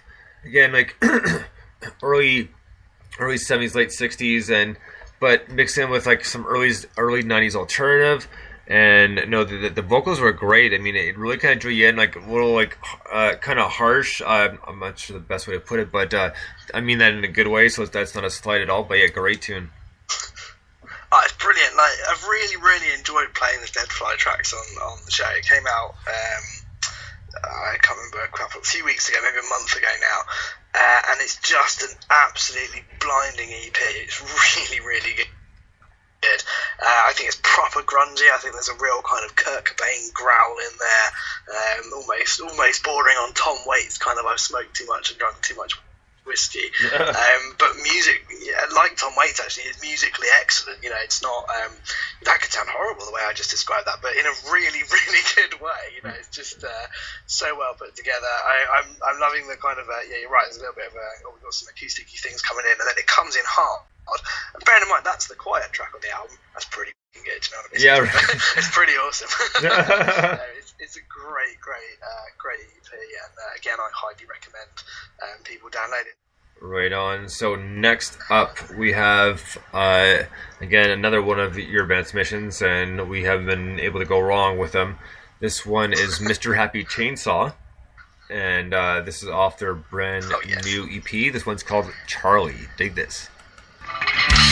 again 0.46 0.72
like 0.72 0.96
early 2.02 2.48
early 3.18 3.36
seventies, 3.36 3.74
late 3.74 3.92
sixties, 3.92 4.48
and 4.48 4.78
but 5.20 5.50
mixed 5.50 5.76
in 5.76 5.90
with 5.90 6.06
like 6.06 6.24
some 6.24 6.46
early 6.46 6.72
early 6.96 7.22
nineties 7.22 7.54
alternative. 7.54 8.28
And 8.72 9.28
no, 9.28 9.44
the, 9.44 9.68
the 9.68 9.82
vocals 9.82 10.18
were 10.18 10.32
great. 10.32 10.72
I 10.72 10.78
mean, 10.78 10.96
it 10.96 11.18
really 11.18 11.36
kind 11.36 11.52
of 11.52 11.60
drew 11.60 11.70
you 11.70 11.88
in, 11.88 11.96
like 11.96 12.16
a 12.16 12.20
little, 12.20 12.54
like, 12.54 12.78
uh, 13.12 13.34
kind 13.34 13.58
of 13.58 13.70
harsh. 13.70 14.22
I'm 14.24 14.58
not 14.78 14.98
sure 14.98 15.12
the 15.12 15.22
best 15.22 15.46
way 15.46 15.52
to 15.52 15.60
put 15.60 15.78
it, 15.78 15.92
but 15.92 16.14
uh, 16.14 16.30
I 16.72 16.80
mean 16.80 16.96
that 16.96 17.12
in 17.12 17.22
a 17.22 17.28
good 17.28 17.48
way. 17.48 17.68
So 17.68 17.84
that's 17.84 18.14
not 18.14 18.24
a 18.24 18.30
slight 18.30 18.62
at 18.62 18.70
all. 18.70 18.82
But 18.82 18.94
yeah, 18.94 19.08
great 19.08 19.42
tune. 19.42 19.68
Oh, 21.12 21.20
it's 21.22 21.34
brilliant. 21.34 21.76
Like 21.76 21.92
I've 22.08 22.24
really, 22.24 22.56
really 22.56 22.94
enjoyed 22.96 23.34
playing 23.34 23.60
the 23.60 23.68
Dead 23.74 23.88
Fly 23.92 24.14
tracks 24.16 24.54
on, 24.54 24.64
on 24.82 24.98
the 25.04 25.10
show. 25.10 25.28
It 25.36 25.44
came 25.44 25.64
out, 25.68 25.90
um, 26.08 26.42
I 27.44 27.76
can't 27.82 27.98
remember, 27.98 28.24
a 28.24 28.28
couple, 28.28 28.62
a 28.62 28.64
few 28.64 28.86
weeks 28.86 29.06
ago, 29.10 29.18
maybe 29.22 29.36
a 29.36 29.50
month 29.50 29.76
ago 29.76 29.92
now, 30.00 30.80
uh, 30.80 31.00
and 31.10 31.20
it's 31.20 31.36
just 31.40 31.82
an 31.82 31.90
absolutely 32.08 32.84
blinding 32.98 33.50
EP. 33.52 33.76
It's 34.00 34.22
really, 34.72 34.80
really 34.80 35.14
good. 35.14 35.28
Good. 36.22 36.42
Uh, 36.78 37.02
I 37.10 37.12
think 37.14 37.28
it's 37.28 37.40
proper 37.42 37.82
grungy. 37.82 38.30
I 38.30 38.38
think 38.38 38.54
there's 38.54 38.70
a 38.70 38.78
real 38.78 39.02
kind 39.02 39.26
of 39.26 39.34
Kurt 39.34 39.64
Cobain 39.64 40.12
growl 40.14 40.56
in 40.58 40.74
there, 40.78 41.08
um, 41.50 41.92
almost 41.98 42.40
almost 42.40 42.84
bordering 42.84 43.16
on 43.16 43.34
Tom 43.34 43.58
Waits 43.66 43.98
kind 43.98 44.18
of 44.18 44.26
I've 44.26 44.38
smoked 44.38 44.74
too 44.74 44.86
much 44.86 45.10
and 45.10 45.18
drunk 45.18 45.42
too 45.42 45.56
much 45.56 45.74
whiskey. 46.24 46.70
um, 46.94 47.42
but 47.58 47.74
music, 47.82 48.22
yeah, 48.30 48.70
like 48.74 48.96
Tom 48.96 49.12
Waits, 49.18 49.40
actually, 49.40 49.64
is 49.64 49.80
musically 49.82 50.28
excellent. 50.38 50.82
You 50.82 50.90
know, 50.90 51.02
it's 51.02 51.22
not 51.22 51.42
um, 51.50 51.72
that 52.22 52.40
could 52.40 52.52
sound 52.52 52.68
horrible 52.70 53.04
the 53.06 53.12
way 53.12 53.22
I 53.26 53.32
just 53.32 53.50
described 53.50 53.86
that, 53.86 53.98
but 54.02 54.14
in 54.14 54.26
a 54.26 54.34
really, 54.52 54.82
really 54.94 55.24
good 55.34 55.60
way. 55.60 55.82
You 55.98 56.06
know, 56.06 56.14
it's 56.14 56.30
just 56.30 56.62
uh, 56.62 56.86
so 57.26 57.56
well 57.58 57.74
put 57.74 57.96
together. 57.96 58.30
I, 58.30 58.78
I'm 58.78 58.88
I'm 59.02 59.18
loving 59.20 59.48
the 59.48 59.56
kind 59.56 59.78
of 59.78 59.88
uh, 59.88 60.06
yeah, 60.08 60.22
you're 60.22 60.30
right. 60.30 60.46
There's 60.46 60.58
a 60.58 60.60
little 60.60 60.78
bit 60.78 60.86
of 60.86 60.94
a, 60.94 61.06
oh, 61.26 61.34
we've 61.34 61.42
got 61.42 61.54
some 61.54 61.66
acousticy 61.66 62.18
things 62.22 62.42
coming 62.42 62.64
in, 62.66 62.78
and 62.78 62.86
then 62.86 62.98
it 62.98 63.06
comes 63.06 63.36
in 63.36 63.42
hard. 63.44 63.82
And 64.54 64.64
bearing 64.64 64.82
in 64.82 64.88
mind 64.88 65.04
that's 65.04 65.26
the 65.28 65.34
quiet 65.34 65.72
track 65.72 65.90
on 65.94 66.00
the 66.02 66.10
album. 66.10 66.36
That's 66.54 66.66
pretty 66.66 66.92
fucking 67.14 67.24
good. 67.24 67.40
You 67.46 67.50
know 67.56 67.62
what 67.62 67.70
I 67.70 67.76
mean? 67.76 67.84
Yeah, 67.86 68.02
It's- 68.02 68.14
right. 68.14 68.58
it's 68.58 68.70
pretty 68.70 68.92
awesome. 68.92 69.28
No, 69.62 70.38
it's, 70.58 70.74
it's 70.78 70.96
a 70.96 71.04
great, 71.08 71.60
great, 71.60 71.96
uh, 72.02 72.26
great 72.38 72.60
EP, 72.60 72.92
and 72.92 73.32
uh, 73.38 73.56
again, 73.56 73.76
I 73.78 73.88
highly 73.94 74.26
recommend 74.28 74.68
um, 75.22 75.42
people 75.44 75.70
download 75.70 76.02
it. 76.02 76.16
Right 76.60 76.92
on. 76.92 77.28
So 77.28 77.56
next 77.56 78.18
up, 78.30 78.56
we 78.76 78.92
have 78.92 79.58
uh, 79.72 80.18
again 80.60 80.90
another 80.90 81.20
one 81.22 81.40
of 81.40 81.58
your 81.58 81.86
band 81.86 82.12
missions, 82.14 82.60
and 82.62 83.08
we 83.08 83.22
have 83.24 83.44
been 83.46 83.80
able 83.80 83.98
to 84.00 84.06
go 84.06 84.20
wrong 84.20 84.58
with 84.58 84.72
them. 84.72 84.98
This 85.40 85.64
one 85.66 85.92
is 85.92 86.18
Mr. 86.20 86.54
Happy 86.56 86.84
Chainsaw, 86.84 87.54
and 88.30 88.72
uh, 88.74 89.00
this 89.00 89.22
is 89.22 89.28
off 89.28 89.58
their 89.58 89.74
brand 89.74 90.24
Oh, 90.28 90.40
yes. 90.46 90.64
new 90.64 90.88
EP. 90.90 91.32
This 91.32 91.44
one's 91.46 91.62
called 91.64 91.86
Charlie. 92.06 92.68
Dig 92.76 92.94
this. 92.94 93.28
you 94.04 94.51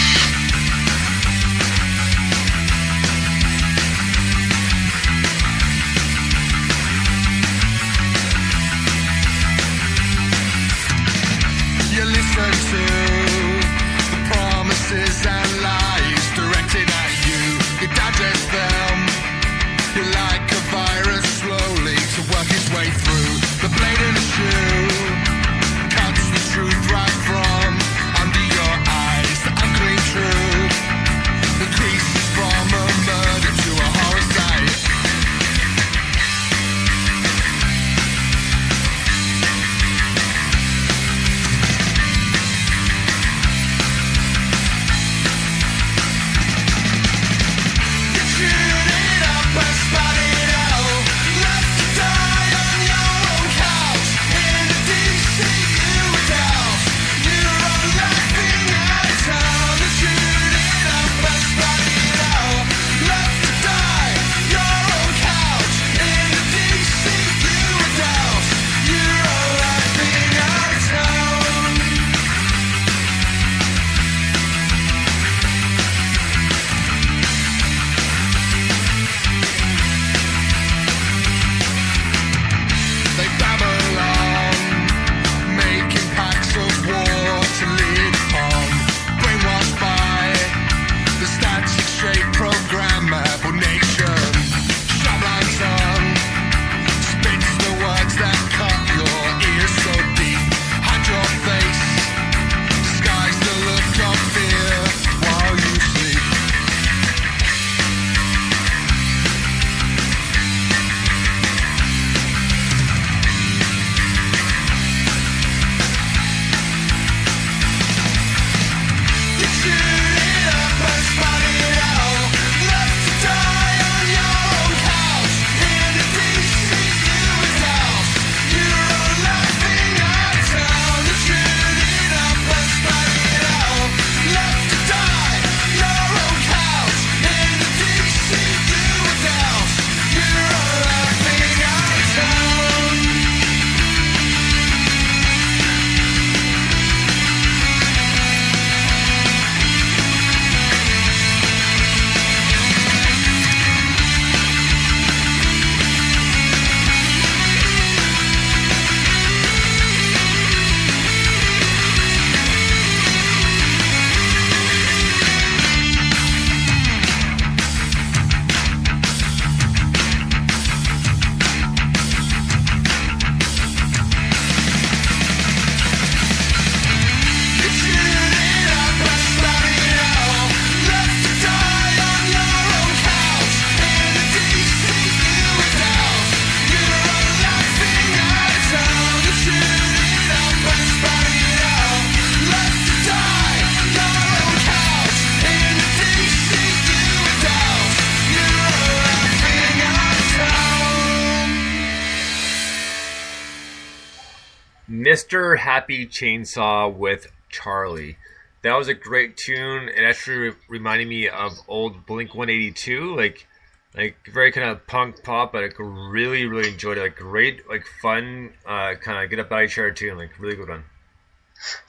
Mr. 205.30 205.58
Happy 205.58 206.06
Chainsaw 206.08 206.92
with 206.92 207.28
Charlie. 207.48 208.16
That 208.62 208.76
was 208.76 208.88
a 208.88 208.94
great 208.94 209.36
tune. 209.36 209.88
It 209.88 210.02
actually 210.02 210.38
re- 210.38 210.54
reminded 210.68 211.06
me 211.06 211.28
of 211.28 211.52
old 211.68 212.04
Blink 212.04 212.34
182, 212.34 213.14
like 213.16 213.46
like 213.94 214.16
very 214.32 214.50
kind 214.50 214.68
of 214.68 214.86
punk 214.88 215.22
pop, 215.22 215.52
but 215.52 215.62
I 215.62 215.68
really 215.78 216.46
really 216.46 216.68
enjoyed 216.68 216.98
it. 216.98 217.02
Like 217.02 217.16
great, 217.16 217.68
like 217.68 217.84
fun, 218.02 218.54
uh, 218.66 218.94
kind 219.00 219.22
of 219.22 219.30
get 219.30 219.38
up 219.38 219.52
out 219.52 219.56
of 219.56 219.60
your 219.60 219.68
chair 219.68 219.90
tune. 219.92 220.18
Like 220.18 220.30
really 220.40 220.56
good 220.56 220.68
one. 220.68 220.84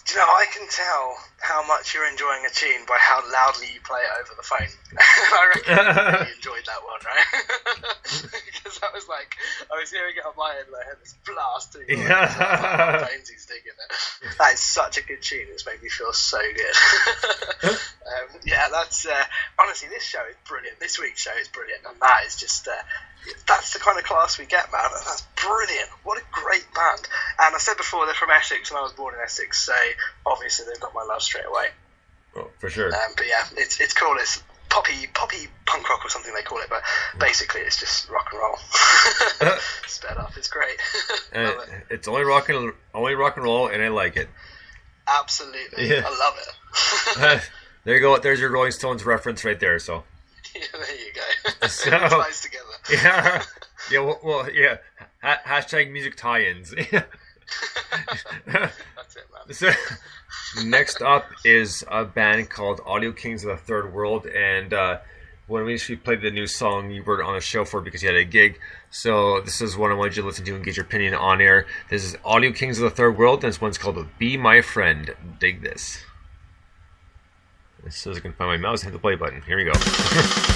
Do 0.05 0.13
you 0.15 0.19
know, 0.19 0.27
I 0.27 0.45
can 0.51 0.67
tell 0.67 1.15
how 1.39 1.65
much 1.65 1.93
you're 1.93 2.07
enjoying 2.09 2.43
a 2.45 2.49
tune 2.49 2.83
by 2.87 2.97
how 2.99 3.23
loudly 3.31 3.67
you 3.73 3.79
play 3.81 4.01
it 4.03 4.11
over 4.19 4.33
the 4.35 4.43
phone. 4.43 4.67
I 4.99 5.51
reckon 5.55 5.71
you 5.71 6.11
really 6.11 6.35
enjoyed 6.35 6.65
that 6.67 6.81
one, 6.83 6.99
right? 7.05 7.27
Because 8.61 8.79
I 8.83 8.93
was 8.93 9.07
like, 9.07 9.35
I 9.73 9.79
was 9.79 9.89
hearing 9.89 10.13
it 10.17 10.25
on 10.25 10.33
my 10.37 10.53
end, 10.59 10.67
and 10.67 10.75
I 10.75 10.83
heard 10.85 10.99
this 11.01 11.15
blast 11.25 11.71
through 11.73 11.85
Yeah. 11.87 13.07
Jonesy's 13.09 13.45
digging 13.47 13.73
it. 13.73 14.37
That 14.37 14.53
is 14.53 14.59
such 14.59 14.97
a 14.97 15.03
good 15.03 15.21
tune. 15.21 15.47
It's 15.49 15.65
made 15.65 15.81
me 15.81 15.89
feel 15.89 16.13
so 16.13 16.37
good. 16.39 16.75
um, 17.65 18.39
yeah, 18.45 18.67
that's 18.71 19.05
uh, 19.07 19.23
honestly, 19.59 19.89
this 19.89 20.03
show 20.03 20.21
is 20.29 20.35
brilliant. 20.47 20.79
This 20.79 20.99
week's 20.99 21.21
show 21.21 21.31
is 21.41 21.47
brilliant, 21.47 21.81
and 21.89 21.99
that 22.01 22.21
is 22.27 22.35
just. 22.35 22.67
Uh, 22.67 22.71
that's 23.47 23.73
the 23.73 23.79
kind 23.79 23.97
of 23.97 24.03
class 24.03 24.39
we 24.39 24.45
get, 24.45 24.71
man. 24.71 24.89
That's 24.91 25.27
brilliant. 25.35 25.89
What 26.03 26.17
a 26.17 26.23
great 26.31 26.65
band. 26.73 27.07
And 27.39 27.55
I 27.55 27.57
said 27.59 27.77
before, 27.77 28.05
they're 28.05 28.15
from 28.15 28.31
Essex, 28.31 28.69
and 28.71 28.77
I 28.77 28.81
was 28.81 28.93
born 28.93 29.13
in 29.13 29.21
Essex, 29.21 29.61
so 29.63 29.73
obviously 30.25 30.65
they've 30.65 30.81
got 30.81 30.93
my 30.93 31.03
love 31.03 31.21
straight 31.21 31.45
away. 31.45 31.67
Oh, 32.35 32.49
for 32.59 32.69
sure. 32.69 32.87
Um, 32.87 33.11
but 33.17 33.27
yeah, 33.27 33.43
it's 33.57 33.79
it's 33.79 33.93
cool. 33.93 34.15
It's 34.17 34.41
poppy 34.69 35.07
poppy 35.13 35.47
punk 35.65 35.89
rock 35.89 36.03
or 36.05 36.09
something 36.09 36.33
they 36.33 36.41
call 36.41 36.59
it, 36.59 36.69
but 36.69 36.81
mm. 36.81 37.19
basically 37.19 37.61
it's 37.61 37.79
just 37.79 38.09
rock 38.09 38.29
and 38.31 38.41
roll. 38.41 38.57
Uh-huh. 39.41 39.59
Sped 39.87 40.17
up. 40.17 40.31
It's 40.37 40.47
great. 40.47 40.77
It. 41.33 41.83
it's 41.89 42.07
only 42.07 42.23
rock 42.23 42.49
and 42.49 42.73
only 42.93 43.15
rock 43.15 43.37
and 43.37 43.45
roll, 43.45 43.67
and 43.67 43.81
I 43.81 43.87
like 43.87 44.17
it. 44.17 44.29
Absolutely. 45.07 45.89
Yeah. 45.89 46.03
I 46.05 46.17
love 46.17 46.35
it. 46.37 47.17
Uh, 47.17 47.39
there 47.83 47.95
you 47.95 48.01
go. 48.01 48.17
There's 48.19 48.39
your 48.39 48.51
Rolling 48.51 48.71
Stones 48.71 49.05
reference 49.05 49.43
right 49.43 49.59
there. 49.59 49.79
So 49.79 50.03
there 50.73 50.95
you 50.97 51.13
go. 51.13 51.21
So- 51.67 51.89
ties 51.91 52.41
together. 52.41 52.65
yeah, 52.91 53.43
yeah. 53.91 53.99
Well, 53.99 54.19
well 54.23 54.51
yeah. 54.51 54.77
Ha- 55.23 55.41
hashtag 55.45 55.91
music 55.91 56.15
tie-ins. 56.17 56.71
That's 56.71 58.25
it, 58.25 58.51
man. 58.53 58.69
So, 59.51 59.71
next 60.65 61.01
up 61.01 61.25
is 61.45 61.83
a 61.89 62.05
band 62.05 62.49
called 62.49 62.81
Audio 62.85 63.11
Kings 63.11 63.43
of 63.43 63.51
the 63.51 63.57
Third 63.57 63.93
World, 63.93 64.25
and 64.25 64.73
uh, 64.73 64.99
when 65.47 65.65
we 65.65 65.73
actually 65.73 65.97
played 65.97 66.21
the 66.21 66.31
new 66.31 66.47
song, 66.47 66.91
you 66.91 67.03
were 67.03 67.23
on 67.23 67.35
a 67.35 67.41
show 67.41 67.65
for 67.65 67.81
because 67.81 68.01
you 68.01 68.07
had 68.07 68.17
a 68.17 68.23
gig. 68.23 68.59
So 68.89 69.41
this 69.41 69.61
is 69.61 69.77
one 69.77 69.91
I 69.91 69.95
wanted 69.95 70.15
you 70.15 70.23
to 70.23 70.27
listen 70.27 70.45
to 70.45 70.55
and 70.55 70.63
get 70.63 70.77
your 70.77 70.85
opinion 70.85 71.13
on 71.13 71.41
air. 71.41 71.67
This 71.89 72.03
is 72.03 72.17
Audio 72.25 72.51
Kings 72.51 72.77
of 72.79 72.83
the 72.83 72.95
Third 72.95 73.17
World, 73.17 73.43
and 73.43 73.51
this 73.53 73.61
one's 73.61 73.77
called 73.77 74.05
"Be 74.17 74.37
My 74.37 74.61
Friend." 74.61 75.13
Dig 75.39 75.61
this. 75.61 76.03
As 77.85 77.95
soon 77.95 78.11
as 78.11 78.17
I 78.17 78.21
can 78.21 78.33
find 78.33 78.49
my 78.49 78.57
mouse, 78.57 78.83
hit 78.83 78.93
the 78.93 78.99
play 78.99 79.15
button. 79.15 79.41
Here 79.41 79.57
we 79.57 79.63
go. 79.65 79.73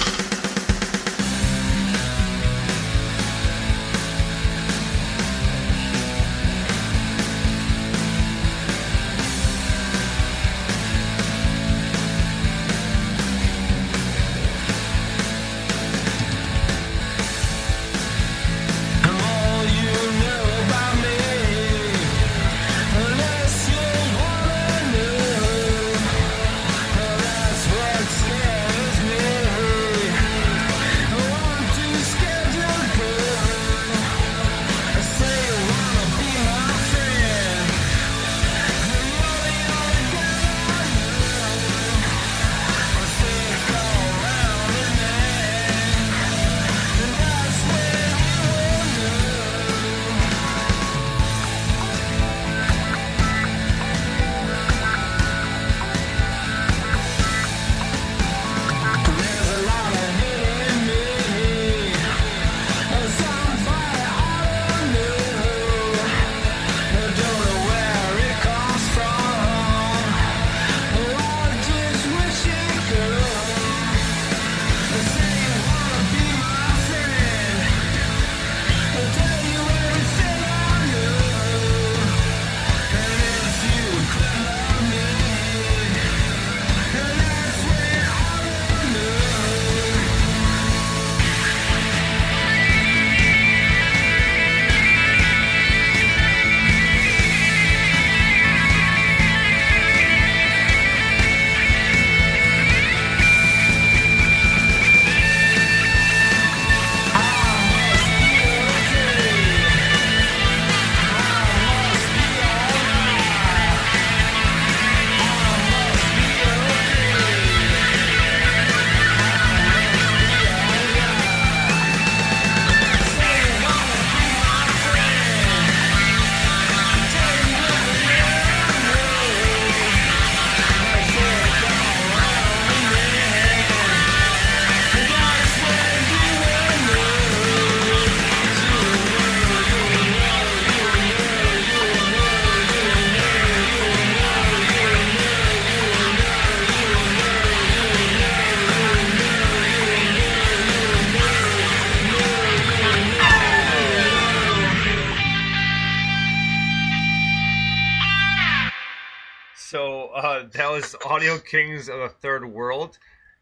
Kings 161.46 161.88
of 161.88 161.98
the 162.00 162.08
Third 162.08 162.44
World, 162.52 162.98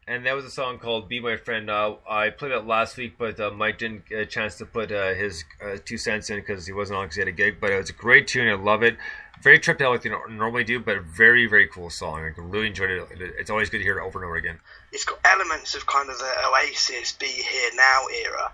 and 0.07 0.25
that 0.25 0.33
was 0.33 0.45
a 0.45 0.51
song 0.51 0.77
called 0.77 1.09
"Be 1.09 1.19
My 1.19 1.35
Friend." 1.35 1.69
Uh, 1.69 1.95
I 2.09 2.29
played 2.29 2.51
it 2.51 2.65
last 2.65 2.95
week, 2.97 3.15
but 3.17 3.39
uh, 3.39 3.51
Mike 3.51 3.77
didn't 3.77 4.07
get 4.07 4.19
a 4.19 4.25
chance 4.25 4.55
to 4.59 4.65
put 4.65 4.91
uh, 4.91 5.13
his 5.13 5.43
uh, 5.63 5.77
two 5.83 5.97
cents 5.97 6.29
in 6.29 6.37
because 6.37 6.65
he 6.65 6.73
wasn't 6.73 6.97
on 6.97 7.05
because 7.05 7.15
he 7.15 7.21
had 7.21 7.27
a 7.27 7.31
gig. 7.31 7.57
But 7.59 7.71
it 7.71 7.77
was 7.77 7.89
a 7.89 7.93
great 7.93 8.27
tune. 8.27 8.47
I 8.47 8.53
love 8.53 8.83
it. 8.83 8.97
Very 9.41 9.59
tripped 9.59 9.81
out 9.81 9.91
like 9.91 10.03
don't 10.03 10.37
normally 10.37 10.63
do, 10.63 10.79
but 10.79 10.97
a 10.97 11.01
very 11.01 11.45
very 11.47 11.67
cool 11.67 11.89
song. 11.89 12.19
I 12.19 12.31
really 12.39 12.67
enjoyed 12.67 12.89
it. 12.89 13.07
It's 13.37 13.49
always 13.49 13.69
good 13.69 13.79
to 13.79 13.83
hear 13.83 13.97
it 13.97 14.05
over 14.05 14.19
and 14.19 14.25
over 14.25 14.37
again. 14.37 14.59
it's 14.91 15.05
got 15.05 15.19
elements 15.25 15.75
of 15.75 15.85
kind 15.85 16.09
of 16.09 16.17
the 16.17 16.31
Oasis 16.47 17.11
Be 17.13 17.27
Here 17.27 17.71
Now 17.75 18.05
era, 18.07 18.51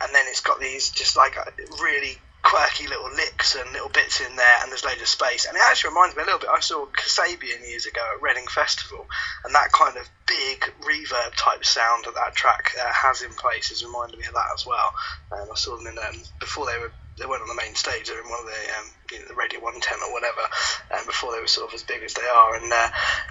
and 0.00 0.14
then 0.14 0.24
it's 0.28 0.40
got 0.40 0.60
these 0.60 0.90
just 0.90 1.16
like 1.16 1.36
uh, 1.36 1.44
really 1.82 2.18
quirky 2.44 2.86
little 2.86 3.10
licks 3.16 3.56
and 3.56 3.72
little 3.72 3.88
bits 3.88 4.20
in 4.20 4.36
there, 4.36 4.58
and 4.62 4.70
there's 4.70 4.84
loads 4.84 5.00
of 5.00 5.08
space. 5.08 5.46
And 5.46 5.56
it 5.56 5.62
actually 5.64 5.90
reminds 5.90 6.14
me 6.14 6.22
a 6.22 6.26
little 6.26 6.38
bit. 6.38 6.50
I 6.52 6.60
saw 6.60 6.86
Kasabian 6.86 7.66
years 7.66 7.86
ago 7.86 8.04
at 8.14 8.22
Reading 8.22 8.46
Festival, 8.46 9.06
and 9.44 9.54
that 9.54 9.72
kind 9.72 9.96
of 9.96 10.08
big 10.28 10.60
reverb 10.84 11.32
type 11.36 11.64
sound 11.64 12.04
that 12.04 12.14
that 12.14 12.36
track 12.36 12.72
uh, 12.78 12.92
has 12.92 13.22
in 13.22 13.32
place 13.32 13.70
has 13.70 13.82
reminded 13.82 14.20
me 14.20 14.26
of 14.28 14.34
that 14.34 14.52
as 14.54 14.66
well. 14.66 14.92
Um, 15.32 15.48
I 15.50 15.56
saw 15.56 15.76
them 15.76 15.86
in 15.88 15.98
um, 15.98 16.22
before 16.38 16.66
they 16.66 16.78
were 16.78 16.92
they 17.18 17.26
weren't 17.26 17.42
on 17.42 17.48
the 17.48 17.62
main 17.62 17.74
stage. 17.74 18.08
They 18.08 18.14
were 18.14 18.22
in 18.22 18.28
one 18.28 18.40
of 18.40 18.46
the 18.46 18.62
um, 18.76 18.86
you 19.10 19.18
know, 19.20 19.28
the 19.28 19.34
Radio 19.34 19.60
One 19.60 19.80
Ten 19.80 19.98
or 20.04 20.12
whatever, 20.12 20.44
um, 20.92 21.06
before 21.06 21.32
they 21.32 21.40
were 21.40 21.48
sort 21.48 21.68
of 21.68 21.74
as 21.74 21.82
big 21.82 22.02
as 22.02 22.12
they 22.12 22.28
are. 22.28 22.56
And 22.56 22.70
uh, 22.72 22.88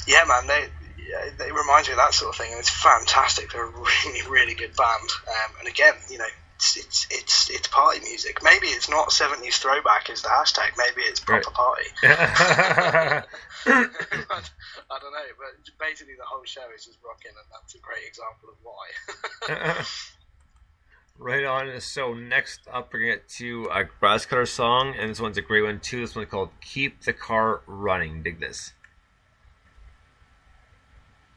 yeah, 0.07 0.25
man, 0.27 0.47
they. 0.47 0.67
Yeah, 1.03 1.31
they 1.37 1.51
remind 1.51 1.85
you 1.85 1.93
of 1.93 1.99
that 1.99 2.13
sort 2.13 2.33
of 2.33 2.39
thing, 2.39 2.51
and 2.51 2.59
it's 2.59 2.69
fantastic. 2.69 3.51
They're 3.51 3.67
a 3.67 3.69
really, 4.05 4.21
really 4.29 4.53
good 4.55 4.73
band. 4.73 5.09
Um, 5.27 5.51
and 5.59 5.67
again, 5.67 5.93
you 6.09 6.17
know, 6.17 6.25
it's, 6.63 6.77
it's 6.77 7.07
it's 7.11 7.49
it's 7.49 7.67
party 7.67 7.99
music. 8.01 8.39
Maybe 8.43 8.67
it's 8.67 8.89
not 8.89 9.11
seventies 9.11 9.57
throwback 9.57 10.09
is 10.09 10.21
the 10.21 10.29
hashtag. 10.29 10.71
Maybe 10.77 11.01
it's 11.01 11.19
proper 11.19 11.51
party. 11.51 11.87
I 12.03 13.23
don't 13.65 15.11
know, 15.11 15.29
but 15.37 15.77
basically 15.79 16.15
the 16.17 16.25
whole 16.25 16.43
show 16.45 16.61
is 16.75 16.85
just 16.85 16.99
rocking, 17.05 17.31
and 17.31 17.47
that's 17.51 17.75
a 17.75 17.79
great 17.79 18.05
example 18.07 18.49
of 18.49 18.55
why. 18.63 19.83
Right 21.19 21.45
on. 21.45 21.79
So 21.79 22.15
next 22.15 22.61
up, 22.71 22.91
we're 22.91 23.01
gonna 23.01 23.13
get 23.13 23.29
to 23.37 23.69
a 23.71 23.83
Grasscutter 23.85 24.47
song, 24.47 24.95
and 24.97 25.11
this 25.11 25.21
one's 25.21 25.37
a 25.37 25.43
great 25.43 25.61
one 25.61 25.79
too. 25.79 26.01
This 26.01 26.15
one's 26.15 26.27
called 26.27 26.49
"Keep 26.59 27.03
the 27.03 27.13
Car 27.13 27.61
Running." 27.67 28.23
Dig 28.23 28.39
this. 28.39 28.73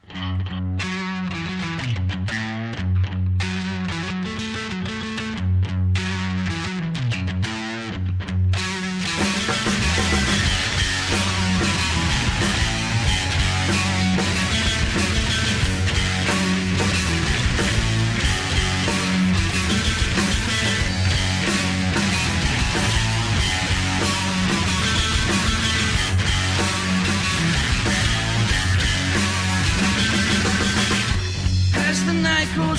As 0.09 0.36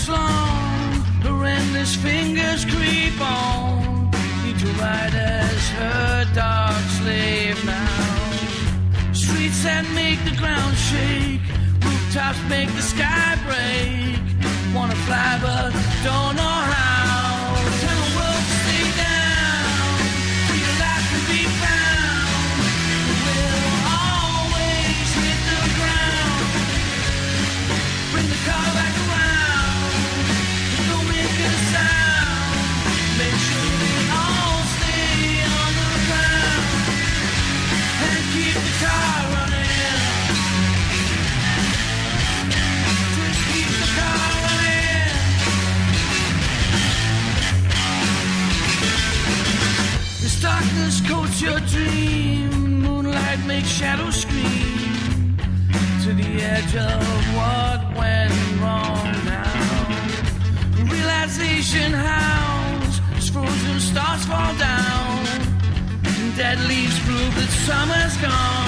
long, 0.08 1.02
her 1.22 1.44
endless 1.44 1.94
fingers 1.96 2.64
creep 2.64 3.20
on. 3.20 4.10
Each 4.46 4.64
ride 4.80 5.14
as 5.14 5.68
her 5.80 6.24
dark 6.34 6.84
slave 7.00 7.64
now. 7.64 9.12
Streets 9.12 9.62
that 9.64 9.84
make 9.94 10.20
the 10.24 10.36
ground 10.36 10.76
shake, 10.76 11.44
rooftops 11.84 12.40
make 12.48 12.68
the 12.74 12.82
sky 12.82 13.36
break. 13.46 14.18
Wanna 14.74 14.96
fly 15.06 15.38
but 15.42 15.72
don't 16.04 16.36
know 16.36 16.42
how. 16.42 16.77
Coats 51.38 51.42
your 51.42 51.60
dream. 51.60 52.82
Moonlight 52.82 53.44
makes 53.46 53.68
shadows 53.68 54.16
scream 54.22 55.36
to 56.04 56.14
the 56.14 56.42
edge 56.42 56.74
of 56.76 57.02
what 57.36 57.96
went 57.96 58.32
wrong 58.60 59.12
now. 59.24 60.90
Realization 60.90 61.92
howls 61.92 63.00
as 63.16 63.28
frozen 63.28 63.80
stars 63.80 64.24
fall 64.24 64.54
down. 64.56 65.26
And 66.04 66.36
dead 66.36 66.58
leaves 66.68 66.98
prove 67.00 67.34
that 67.34 67.50
summer's 67.66 68.16
gone. 68.18 68.67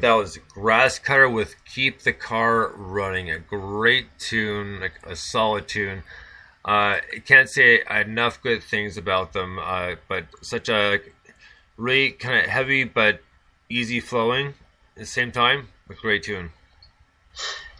That 0.00 0.14
was 0.14 0.38
Grasscutter 0.54 1.32
with 1.32 1.54
"Keep 1.64 2.02
the 2.02 2.12
Car 2.12 2.72
Running." 2.74 3.30
A 3.30 3.38
great 3.38 4.06
tune, 4.18 4.80
like 4.80 4.94
a 5.04 5.16
solid 5.16 5.68
tune. 5.68 6.02
Uh, 6.64 6.98
can't 7.24 7.48
say 7.48 7.82
enough 7.88 8.42
good 8.42 8.62
things 8.62 8.96
about 8.96 9.32
them. 9.32 9.58
Uh, 9.58 9.96
but 10.08 10.26
such 10.42 10.68
a 10.68 11.00
really 11.76 12.10
kind 12.10 12.38
of 12.38 12.50
heavy 12.50 12.84
but 12.84 13.20
easy 13.68 14.00
flowing 14.00 14.48
at 14.48 14.96
the 14.96 15.06
same 15.06 15.32
time. 15.32 15.68
A 15.88 15.94
great 15.94 16.24
tune. 16.24 16.50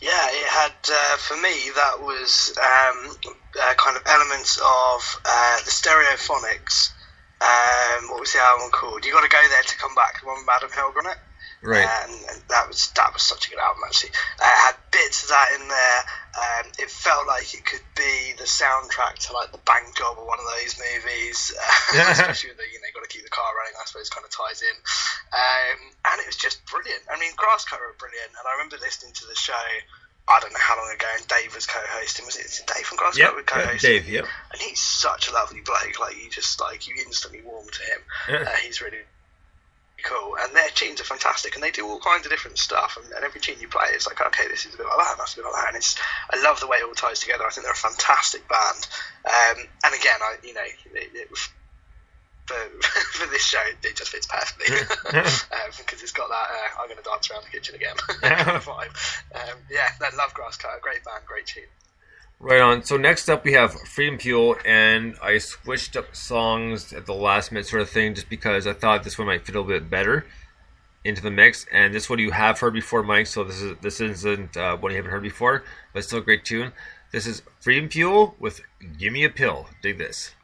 Yeah, 0.01 0.29
it 0.31 0.49
had 0.49 0.73
uh, 0.91 1.17
for 1.17 1.37
me 1.37 1.71
that 1.75 2.01
was 2.01 2.57
um, 2.57 3.17
uh, 3.61 3.75
kind 3.77 3.97
of 3.97 4.03
elements 4.07 4.57
of 4.59 5.21
uh, 5.25 5.57
the 5.65 5.71
Stereophonics. 5.71 6.93
Um, 7.41 8.11
what 8.11 8.21
was 8.21 8.33
the 8.33 8.41
album 8.41 8.71
called? 8.71 9.05
You 9.05 9.13
got 9.13 9.23
to 9.23 9.29
go 9.29 9.43
there 9.51 9.63
to 9.63 9.77
come 9.77 9.95
back. 9.95 10.21
The 10.21 10.27
one 10.27 10.39
with 10.39 10.49
Adam 10.49 10.71
Helger 10.71 11.05
on 11.05 11.11
it. 11.13 11.19
Right. 11.63 11.83
And, 11.83 12.13
and 12.31 12.41
that 12.51 12.69
was 12.69 12.91
that 12.95 13.13
was 13.13 13.23
such 13.23 13.47
a 13.47 13.51
good 13.51 13.59
album 13.59 13.83
actually. 13.87 14.15
Uh, 14.39 14.47
it 14.47 14.61
had 14.71 14.77
bits 14.93 15.25
of 15.25 15.29
that 15.31 15.49
in 15.59 15.67
there. 15.67 16.01
Um, 16.39 16.67
it 16.79 16.91
felt 16.91 17.27
like 17.27 17.51
it 17.55 17.67
could 17.67 17.83
be 17.99 18.39
the 18.39 18.47
soundtrack 18.47 19.27
to 19.27 19.35
like 19.35 19.51
the 19.51 19.63
Bank 19.67 19.91
Job 19.99 20.15
or 20.19 20.27
one 20.27 20.39
of 20.39 20.47
those 20.59 20.79
movies. 20.79 21.55
Uh, 21.89 22.05
especially 22.13 22.53
with 22.53 22.61
the 22.61 22.69
you 22.69 22.77
know 22.85 22.93
got 22.93 23.01
to 23.01 23.09
keep 23.09 23.25
the 23.25 23.33
car 23.33 23.49
running. 23.57 23.73
I 23.81 23.85
suppose 23.89 24.13
kind 24.13 24.23
of 24.23 24.31
ties 24.31 24.61
in. 24.61 24.77
Um, 25.33 25.79
and 26.13 26.21
it 26.21 26.29
was 26.29 26.37
just 26.37 26.61
brilliant. 26.69 27.01
I 27.09 27.17
mean, 27.17 27.33
Grasscutter 27.33 27.81
are 27.81 27.97
brilliant. 27.97 28.29
And 28.37 28.45
I 28.45 28.61
remember 28.61 28.77
listening 28.77 29.17
to 29.17 29.25
the 29.25 29.35
show 29.35 29.57
I 30.29 30.41
don't 30.41 30.53
know 30.53 30.61
how 30.61 30.77
long 30.77 30.93
ago, 30.93 31.07
and 31.17 31.27
Dave 31.27 31.55
was 31.55 31.67
co-hosting. 31.67 32.27
Was 32.27 32.37
it, 32.37 32.61
Dave 32.69 32.85
from 32.85 32.99
Glasgow? 32.99 33.23
Yep, 33.25 33.35
yeah, 33.37 33.43
co-hosting? 33.49 33.91
Dave, 33.91 34.09
yep. 34.09 34.25
And 34.53 34.61
he's 34.61 34.81
such 34.81 35.29
a 35.29 35.33
lovely 35.33 35.63
bloke. 35.63 35.99
Like 35.99 36.23
you 36.23 36.29
just 36.29 36.61
like 36.61 36.87
you 36.87 36.95
instantly 37.01 37.41
warm 37.41 37.67
to 37.67 37.83
him. 37.83 38.45
uh, 38.47 38.53
he's 38.61 38.83
really 38.83 39.01
cool, 40.05 40.37
and 40.41 40.55
their 40.55 40.69
tunes 40.75 41.01
are 41.01 41.05
fantastic, 41.05 41.55
and 41.55 41.63
they 41.63 41.71
do 41.71 41.87
all 41.87 41.99
kinds 41.99 42.27
of 42.27 42.31
different 42.31 42.59
stuff. 42.59 42.99
And, 43.03 43.13
and 43.13 43.25
every 43.25 43.41
tune 43.41 43.57
you 43.61 43.69
play, 43.69 43.87
it's 43.93 44.07
like, 44.07 44.21
okay, 44.21 44.49
this 44.49 44.67
is 44.67 44.75
a 44.75 44.77
bit 44.77 44.87
like 44.87 44.99
that, 44.99 45.13
and 45.13 45.21
that's 45.21 45.35
a 45.35 45.37
bit 45.37 45.45
like 45.45 45.55
that, 45.55 45.69
and 45.69 45.77
it's. 45.77 45.97
I 46.31 46.43
love 46.43 46.61
the 46.61 46.67
way 46.67 46.79
it 46.79 46.85
all 46.85 46.95
ties 46.95 47.21
together. 47.21 47.45
I 47.47 47.51
think 47.51 47.65
they're 47.65 47.73
a 47.73 47.77
fantastic 47.77 48.49
band. 48.49 48.89
Um, 49.25 49.67
and 49.85 49.95
again, 49.95 50.19
I 50.23 50.37
you 50.43 50.55
know, 50.55 50.63
it, 50.95 51.11
it, 51.15 51.29
for, 52.49 52.55
for 53.13 53.27
this 53.31 53.45
show, 53.45 53.63
it 53.85 53.97
just 53.97 54.11
fits 54.11 54.27
perfectly 54.27 54.73
um, 55.21 55.71
because 55.77 56.03
it's 56.03 56.13
got 56.13 56.29
that. 56.29 56.49
Uh, 56.49 56.83
I'm 56.83 56.89
going 56.89 56.97
to 56.97 57.05
dance 57.05 57.31
around 57.31 57.45
the 57.45 57.51
kitchen 57.51 57.75
again 57.75 57.95
vibe. 57.99 58.95
Um, 59.35 59.59
yeah, 59.71 59.89
no, 60.01 60.09
love 60.17 60.33
Grasscutter, 60.35 60.81
great 60.81 61.05
band, 61.05 61.25
great 61.27 61.47
tune. 61.47 61.69
Right 62.41 62.61
on. 62.61 62.85
So 62.85 62.97
next 62.97 63.29
up 63.29 63.45
we 63.45 63.55
have 63.55 63.73
Freedom 63.73 64.17
Fuel, 64.21 64.57
and 64.65 65.17
I 65.21 65.39
switched 65.39 65.97
up 65.97 66.15
songs 66.15 66.93
at 66.93 67.05
the 67.05 67.13
last 67.13 67.51
minute 67.51 67.67
sort 67.67 67.83
of 67.83 67.91
thing, 67.91 68.15
just 68.15 68.29
because 68.29 68.65
I 68.65 68.75
thought 68.75 69.03
this 69.03 69.19
one 69.19 69.27
might 69.27 69.45
fit 69.45 69.57
a 69.57 69.61
little 69.61 69.81
bit 69.81 69.91
better 69.91 70.25
into 71.05 71.21
the 71.21 71.33
mix. 71.33 71.67
And 71.73 71.93
this 71.93 72.09
one 72.09 72.21
you 72.21 72.31
have 72.31 72.61
heard 72.61 72.75
before, 72.75 73.03
Mike. 73.03 73.27
So 73.27 73.43
this 73.43 73.61
is 73.61 73.77
this 73.81 74.01
isn't 74.01 74.57
uh, 74.57 74.77
one 74.77 74.93
you 74.93 74.99
haven't 74.99 75.11
heard 75.11 75.23
before, 75.23 75.65
but 75.93 76.05
still 76.05 76.21
a 76.21 76.23
great 76.23 76.45
tune. 76.45 76.73
This 77.11 77.27
is 77.27 77.43
Freedom 77.59 77.89
Fuel 77.89 78.37
with 78.39 78.61
"Give 78.99 79.13
Me 79.13 79.25
a 79.25 79.31
Pill." 79.31 79.67
Dig 79.83 79.99
this. 79.99 80.37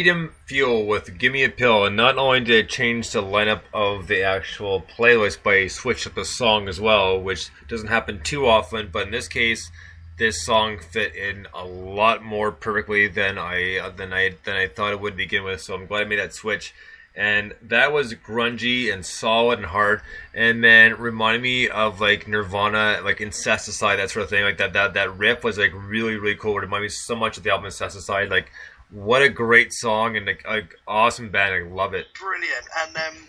Freedom 0.00 0.32
Fuel 0.46 0.86
with 0.86 1.18
Gimme 1.18 1.44
a 1.44 1.50
Pill, 1.50 1.84
and 1.84 1.94
not 1.94 2.16
only 2.16 2.40
did 2.40 2.64
it 2.64 2.70
change 2.70 3.10
the 3.10 3.22
lineup 3.22 3.60
of 3.74 4.06
the 4.06 4.22
actual 4.22 4.80
playlist, 4.80 5.40
but 5.44 5.58
it 5.58 5.70
switched 5.72 6.06
up 6.06 6.14
the 6.14 6.24
song 6.24 6.68
as 6.68 6.80
well, 6.80 7.20
which 7.20 7.50
doesn't 7.68 7.88
happen 7.88 8.22
too 8.22 8.46
often, 8.46 8.88
but 8.90 9.08
in 9.08 9.10
this 9.10 9.28
case, 9.28 9.70
this 10.16 10.42
song 10.42 10.78
fit 10.78 11.14
in 11.14 11.46
a 11.52 11.66
lot 11.66 12.24
more 12.24 12.50
perfectly 12.50 13.08
than 13.08 13.36
I 13.36 13.90
than 13.94 14.14
I 14.14 14.36
than 14.44 14.56
I 14.56 14.68
thought 14.68 14.94
it 14.94 15.02
would 15.02 15.18
begin 15.18 15.44
with. 15.44 15.60
So 15.60 15.74
I'm 15.74 15.84
glad 15.84 16.00
I 16.00 16.04
made 16.06 16.18
that 16.18 16.32
switch. 16.32 16.72
And 17.14 17.54
that 17.60 17.92
was 17.92 18.14
grungy 18.14 18.90
and 18.90 19.04
solid 19.04 19.58
and 19.58 19.66
hard, 19.66 20.00
and 20.32 20.64
then 20.64 20.96
reminded 20.96 21.42
me 21.42 21.68
of 21.68 22.00
like 22.00 22.26
Nirvana, 22.26 23.02
like 23.04 23.18
Incesticide, 23.18 23.98
that 23.98 24.08
sort 24.08 24.22
of 24.22 24.30
thing. 24.30 24.44
Like 24.44 24.56
that 24.56 24.72
that 24.72 24.94
that 24.94 25.18
riff 25.18 25.44
was 25.44 25.58
like 25.58 25.72
really 25.74 26.16
really 26.16 26.36
cool. 26.36 26.56
It 26.56 26.62
reminded 26.62 26.84
me 26.84 26.88
so 26.88 27.14
much 27.14 27.36
of 27.36 27.42
the 27.42 27.50
album 27.50 27.66
Incesticide. 27.66 28.30
Like 28.30 28.50
what 28.90 29.22
a 29.22 29.28
great 29.28 29.72
song 29.72 30.16
and 30.16 30.26
like, 30.26 30.46
like 30.46 30.74
awesome 30.86 31.30
band. 31.30 31.54
I 31.54 31.68
love 31.68 31.94
it. 31.94 32.06
brilliant. 32.18 32.66
And 32.78 32.96
um, 32.96 33.28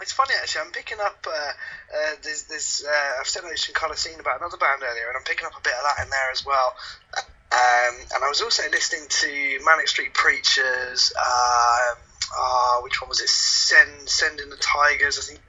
it's 0.00 0.12
funny 0.12 0.34
actually. 0.40 0.62
I'm 0.62 0.72
picking 0.72 0.98
up. 1.00 1.26
Uh, 1.26 1.30
uh, 1.30 2.14
uh, 2.14 3.20
I've 3.20 3.28
said 3.28 3.44
Ocean 3.44 3.74
Colour 3.74 3.96
Scene 3.96 4.20
about 4.20 4.40
another 4.40 4.56
band 4.56 4.82
earlier, 4.82 5.08
and 5.08 5.16
I'm 5.16 5.24
picking 5.24 5.46
up 5.46 5.52
a 5.58 5.62
bit 5.62 5.72
of 5.74 5.82
that 5.84 6.04
in 6.04 6.10
there 6.10 6.30
as 6.32 6.44
well. 6.44 6.74
Um, 7.16 7.94
and 8.14 8.24
I 8.24 8.28
was 8.28 8.40
also 8.40 8.62
listening 8.70 9.06
to 9.08 9.64
Manic 9.64 9.88
Street 9.88 10.12
Preachers. 10.14 11.12
Um, 11.16 11.96
uh, 12.36 12.80
which 12.80 13.00
one 13.00 13.08
was 13.08 13.20
it? 13.20 13.28
Send 13.28 14.08
Send 14.08 14.40
in 14.40 14.50
the 14.50 14.56
Tigers. 14.56 15.18
I 15.18 15.22
think 15.22 15.40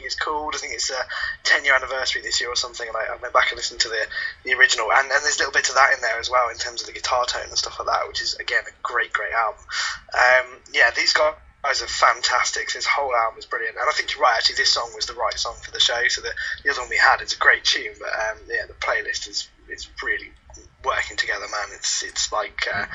it's 0.00 0.14
called. 0.14 0.54
I 0.54 0.58
think 0.58 0.74
it's 0.74 0.90
a 0.90 1.02
10 1.44 1.64
year 1.64 1.74
anniversary 1.74 2.22
this 2.22 2.40
year 2.40 2.50
or 2.50 2.56
something. 2.56 2.86
And 2.86 2.96
I, 2.96 3.14
I 3.14 3.16
went 3.20 3.34
back 3.34 3.50
and 3.50 3.56
listened 3.56 3.80
to 3.80 3.88
the, 3.88 4.06
the 4.44 4.54
original. 4.54 4.90
And, 4.92 5.10
and 5.10 5.22
there's 5.22 5.36
a 5.36 5.40
little 5.40 5.52
bits 5.52 5.68
of 5.68 5.74
that 5.74 5.92
in 5.94 6.00
there 6.00 6.18
as 6.18 6.30
well 6.30 6.48
in 6.50 6.56
terms 6.56 6.82
of 6.82 6.86
the 6.86 6.92
guitar 6.92 7.24
tone 7.26 7.48
and 7.48 7.58
stuff 7.58 7.78
like 7.78 7.88
that, 7.88 8.06
which 8.06 8.22
is, 8.22 8.34
again, 8.36 8.62
a 8.66 8.74
great, 8.82 9.12
great 9.12 9.32
album. 9.32 9.62
Um, 10.14 10.46
yeah, 10.72 10.90
these 10.94 11.12
guys 11.12 11.82
are 11.82 11.90
fantastic. 11.90 12.72
This 12.72 12.86
whole 12.86 13.14
album 13.14 13.38
is 13.38 13.46
brilliant. 13.46 13.76
And 13.76 13.88
I 13.88 13.92
think 13.92 14.14
you're 14.14 14.22
right, 14.22 14.36
actually, 14.36 14.56
this 14.56 14.70
song 14.70 14.90
was 14.94 15.06
the 15.06 15.14
right 15.14 15.38
song 15.38 15.54
for 15.62 15.70
the 15.70 15.80
show. 15.80 16.06
So 16.08 16.22
the, 16.22 16.32
the 16.64 16.70
other 16.70 16.80
one 16.80 16.90
we 16.90 16.98
had 16.98 17.20
is 17.20 17.32
a 17.32 17.38
great 17.38 17.64
tune. 17.64 17.94
But 17.98 18.10
um, 18.14 18.38
yeah, 18.48 18.66
the 18.66 18.74
playlist 18.74 19.28
is, 19.28 19.48
is 19.68 19.88
really 20.02 20.30
working 20.84 21.16
together, 21.16 21.46
man. 21.50 21.68
It's 21.74 22.02
it's 22.02 22.32
like 22.32 22.66
uh, 22.72 22.86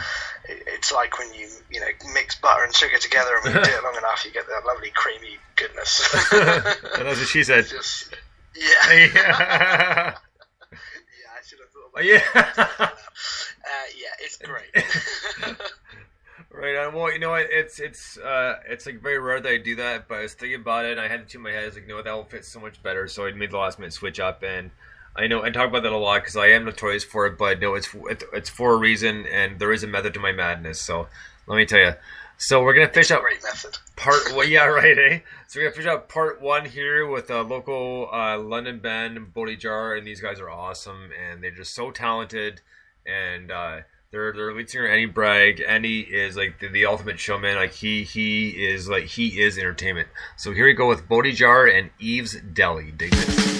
it, 0.47 0.63
it's 0.67 0.91
like 0.91 1.17
when 1.19 1.33
you 1.33 1.49
you 1.71 1.79
know 1.79 1.87
mix 2.13 2.35
butter 2.35 2.63
and 2.63 2.75
sugar 2.75 2.97
together, 2.97 3.35
and 3.35 3.43
when 3.43 3.53
you 3.55 3.63
do 3.63 3.75
it 3.75 3.83
long 3.83 3.95
enough, 3.97 4.23
you 4.25 4.31
get 4.31 4.47
that 4.47 4.65
lovely 4.65 4.91
creamy 4.93 5.37
goodness. 5.55 6.01
And 6.33 7.07
that's 7.07 7.19
what 7.19 7.27
she 7.27 7.43
said. 7.43 7.67
Just, 7.67 8.13
yeah. 8.55 8.93
Yeah. 8.93 9.07
yeah, 9.11 10.15
I 10.71 11.41
should 11.45 11.59
have 11.59 11.69
thought 11.69 11.89
about 11.91 12.05
Yeah. 12.05 12.89
Uh, 13.65 13.87
yeah, 13.97 14.13
it's 14.19 14.37
great. 14.37 14.85
Right 16.53 16.75
on. 16.75 16.93
Well, 16.93 17.11
you 17.11 17.17
know 17.17 17.31
what? 17.31 17.47
It's 17.49 17.79
it's 17.79 18.17
uh 18.19 18.57
it's 18.69 18.85
like 18.85 19.01
very 19.01 19.17
rare 19.17 19.41
that 19.41 19.49
I 19.51 19.57
do 19.57 19.75
that, 19.77 20.07
but 20.07 20.19
I 20.19 20.21
was 20.21 20.35
thinking 20.35 20.61
about 20.61 20.85
it 20.85 20.91
and 20.91 21.01
I 21.01 21.07
had 21.07 21.21
it 21.21 21.29
to 21.29 21.39
my 21.39 21.49
head. 21.49 21.63
I 21.63 21.65
was 21.65 21.75
like, 21.75 21.87
no, 21.87 22.01
that 22.01 22.13
will 22.13 22.25
fit 22.25 22.45
so 22.45 22.59
much 22.59 22.81
better. 22.83 23.07
So 23.07 23.25
I 23.25 23.31
made 23.31 23.49
the 23.49 23.57
last 23.57 23.79
minute 23.79 23.93
switch 23.93 24.19
up, 24.19 24.43
and 24.43 24.69
I 25.15 25.27
know 25.27 25.43
I 25.43 25.51
talk 25.51 25.69
about 25.69 25.83
that 25.83 25.91
a 25.91 25.97
lot 25.97 26.21
because 26.21 26.35
I 26.35 26.47
am 26.47 26.65
notorious 26.65 27.03
for 27.03 27.25
it. 27.27 27.37
But 27.37 27.59
no, 27.59 27.75
it's 27.75 27.89
it's 28.33 28.49
for 28.49 28.73
a 28.73 28.77
reason, 28.77 29.25
and 29.27 29.59
there 29.59 29.71
is 29.71 29.83
a 29.83 29.87
method 29.87 30.13
to 30.15 30.19
my 30.19 30.31
madness. 30.31 30.79
So 30.81 31.07
let 31.47 31.57
me 31.57 31.65
tell 31.65 31.79
you. 31.79 31.93
So 32.37 32.63
we're 32.63 32.73
gonna 32.73 32.89
fish 32.89 33.11
out 33.11 33.23
method. 33.23 33.77
part. 33.95 34.17
Well, 34.35 34.47
yeah, 34.47 34.65
right, 34.65 34.97
eh? 34.97 35.19
So 35.47 35.59
we're 35.59 35.67
gonna 35.69 35.75
fish 35.75 35.85
out 35.85 36.09
part 36.09 36.41
one 36.41 36.65
here 36.65 37.07
with 37.07 37.29
a 37.29 37.41
local 37.41 38.09
uh, 38.11 38.39
London 38.39 38.79
band, 38.79 39.33
Bodhi 39.33 39.55
Jar, 39.55 39.95
and 39.95 40.05
these 40.05 40.19
guys 40.19 40.39
are 40.39 40.49
awesome, 40.49 41.11
and 41.11 41.43
they're 41.43 41.51
just 41.51 41.75
so 41.75 41.91
talented, 41.91 42.61
and 43.05 43.51
uh, 43.51 43.81
their 44.11 44.33
their 44.33 44.53
lead 44.53 44.69
singer 44.69 44.87
Andy 44.87 45.05
Bragg. 45.05 45.61
Andy 45.61 46.01
is 46.01 46.35
like 46.35 46.59
the, 46.59 46.69
the 46.69 46.85
ultimate 46.85 47.19
showman. 47.19 47.55
Like 47.55 47.73
he 47.73 48.03
he 48.03 48.49
is 48.49 48.89
like 48.89 49.05
he 49.05 49.41
is 49.41 49.57
entertainment. 49.57 50.07
So 50.35 50.53
here 50.53 50.65
we 50.65 50.73
go 50.73 50.89
with 50.89 51.07
Bodhi 51.07 51.33
Jar 51.33 51.67
and 51.67 51.91
Eve's 51.99 52.35
Deli. 52.41 52.91
Dig 52.91 53.11
this. 53.11 53.52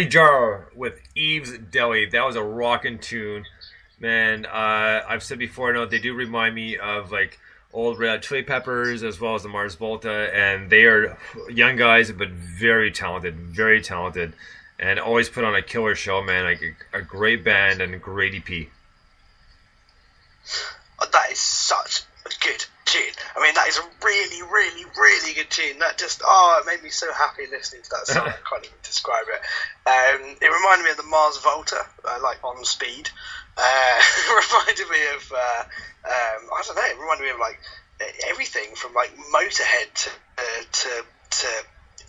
Jar 0.00 0.68
with 0.74 0.94
Eve's 1.14 1.58
Deli. 1.58 2.06
That 2.06 2.24
was 2.24 2.34
a 2.34 2.42
rocking 2.42 2.98
tune, 2.98 3.44
man. 4.00 4.46
Uh, 4.46 5.04
I've 5.06 5.22
said 5.22 5.38
before, 5.38 5.70
know 5.74 5.84
they 5.84 5.98
do 5.98 6.14
remind 6.14 6.54
me 6.54 6.78
of 6.78 7.12
like 7.12 7.38
old 7.74 7.98
Red 7.98 8.22
Chili 8.22 8.42
Peppers 8.42 9.02
as 9.02 9.20
well 9.20 9.34
as 9.34 9.42
the 9.42 9.50
Mars 9.50 9.74
Volta, 9.74 10.34
and 10.34 10.70
they 10.70 10.84
are 10.84 11.18
young 11.50 11.76
guys 11.76 12.10
but 12.10 12.30
very 12.30 12.90
talented, 12.90 13.36
very 13.36 13.82
talented, 13.82 14.32
and 14.78 14.98
always 14.98 15.28
put 15.28 15.44
on 15.44 15.54
a 15.54 15.62
killer 15.62 15.94
show, 15.94 16.22
man. 16.22 16.44
Like 16.44 16.62
a, 16.62 16.98
a 16.98 17.02
great 17.02 17.44
band 17.44 17.82
and 17.82 17.94
a 17.94 17.98
great 17.98 18.34
EP. 18.34 18.68
Oh, 21.00 21.06
that 21.12 21.30
is 21.30 21.38
such 21.38 22.02
a 22.24 22.30
good 22.40 22.64
tune. 22.92 23.16
I 23.34 23.40
mean, 23.42 23.54
that 23.54 23.68
is 23.68 23.78
a 23.78 23.86
really, 24.04 24.42
really, 24.42 24.84
really 24.84 25.32
good 25.32 25.48
tune. 25.48 25.78
That 25.80 25.96
just, 25.96 26.20
oh, 26.24 26.60
it 26.60 26.66
made 26.66 26.82
me 26.82 26.90
so 26.90 27.10
happy 27.12 27.48
listening 27.50 27.82
to 27.82 27.90
that 27.90 28.06
song. 28.06 28.28
I 28.28 28.36
can't 28.48 28.64
even 28.64 28.82
describe 28.84 29.24
it. 29.32 29.40
Um, 29.88 30.36
it 30.40 30.52
reminded 30.52 30.84
me 30.84 30.90
of 30.90 30.98
the 30.98 31.08
Mars 31.08 31.38
Volta, 31.38 31.80
uh, 32.04 32.18
like 32.22 32.44
on 32.44 32.64
speed. 32.64 33.08
Uh, 33.56 33.96
it 34.28 34.44
reminded 34.44 34.88
me 34.92 35.00
of, 35.16 35.32
uh, 35.32 35.62
um, 36.04 36.40
I 36.52 36.62
don't 36.66 36.76
know, 36.76 36.84
it 36.84 37.00
reminded 37.00 37.24
me 37.24 37.30
of 37.30 37.40
like 37.40 37.58
everything 38.28 38.74
from 38.76 38.92
like 38.92 39.16
Motorhead 39.32 39.88
to, 39.94 40.10
uh, 40.38 40.62
to, 40.70 40.90
to 41.30 41.48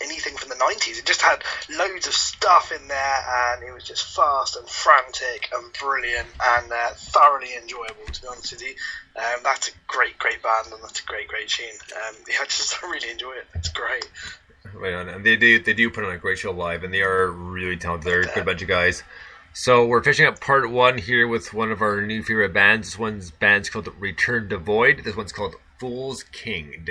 anything 0.04 0.36
from 0.36 0.50
the 0.50 0.56
90s. 0.56 1.00
It 1.00 1.06
just 1.06 1.22
had 1.22 1.44
loads 1.70 2.08
of 2.08 2.14
stuff 2.14 2.72
in 2.72 2.88
there 2.88 3.26
and 3.54 3.64
it 3.64 3.74
was 3.74 3.84
just 3.84 4.16
fast 4.16 4.56
and 4.56 4.68
frantic 4.68 5.50
and 5.56 5.74
brilliant 5.74 6.28
and 6.44 6.72
uh, 6.72 6.90
thoroughly 6.96 7.56
enjoyable, 7.62 8.06
to 8.12 8.22
be 8.22 8.28
honest 8.28 8.52
with 8.52 8.62
you. 8.62 8.76
Um, 9.16 9.42
that's 9.44 9.70
a 9.70 9.72
great, 9.88 10.18
great 10.20 10.42
band 10.42 10.68
and 10.72 10.84
that's 10.84 11.00
a 11.00 11.06
great, 11.06 11.28
great 11.28 11.50
tune. 11.50 11.68
Um, 11.96 12.16
yeah, 12.30 12.38
I 12.42 12.46
just 12.46 12.82
really 12.84 13.10
enjoy 13.10 13.32
it. 13.32 13.48
It's 13.56 13.70
great. 13.70 14.10
Right 14.74 14.94
on, 14.94 15.08
and 15.10 15.26
they 15.26 15.36
do 15.36 15.62
they 15.62 15.74
do 15.74 15.90
put 15.92 16.04
on 16.04 16.14
a 16.14 16.18
great 16.18 16.40
show 16.40 16.52
live, 16.52 16.84
and 16.84 16.92
they 16.92 17.02
are 17.02 17.30
really 17.30 17.78
talented. 17.78 18.12
They're 18.12 18.22
a 18.22 18.34
good 18.34 18.46
bunch 18.46 18.62
of 18.64 18.68
guys. 18.68 19.04
So 19.54 19.86
we're 19.86 20.02
finishing 20.02 20.26
up 20.26 20.40
part 20.40 20.72
one 20.72 20.98
here 20.98 21.28
with 21.28 21.54
one 21.54 21.72
of 21.72 21.82
our 21.82 22.02
new 22.02 22.24
favorite 22.24 22.54
bands. 22.54 22.88
This 22.88 22.98
one's 22.98 23.30
band's 23.30 23.70
called 23.70 23.88
Return 24.00 24.50
to 24.50 24.58
Void. 24.58 25.02
This 25.04 25.16
one's 25.16 25.32
called 25.32 25.56
Fool's 25.78 26.24
King. 26.24 26.88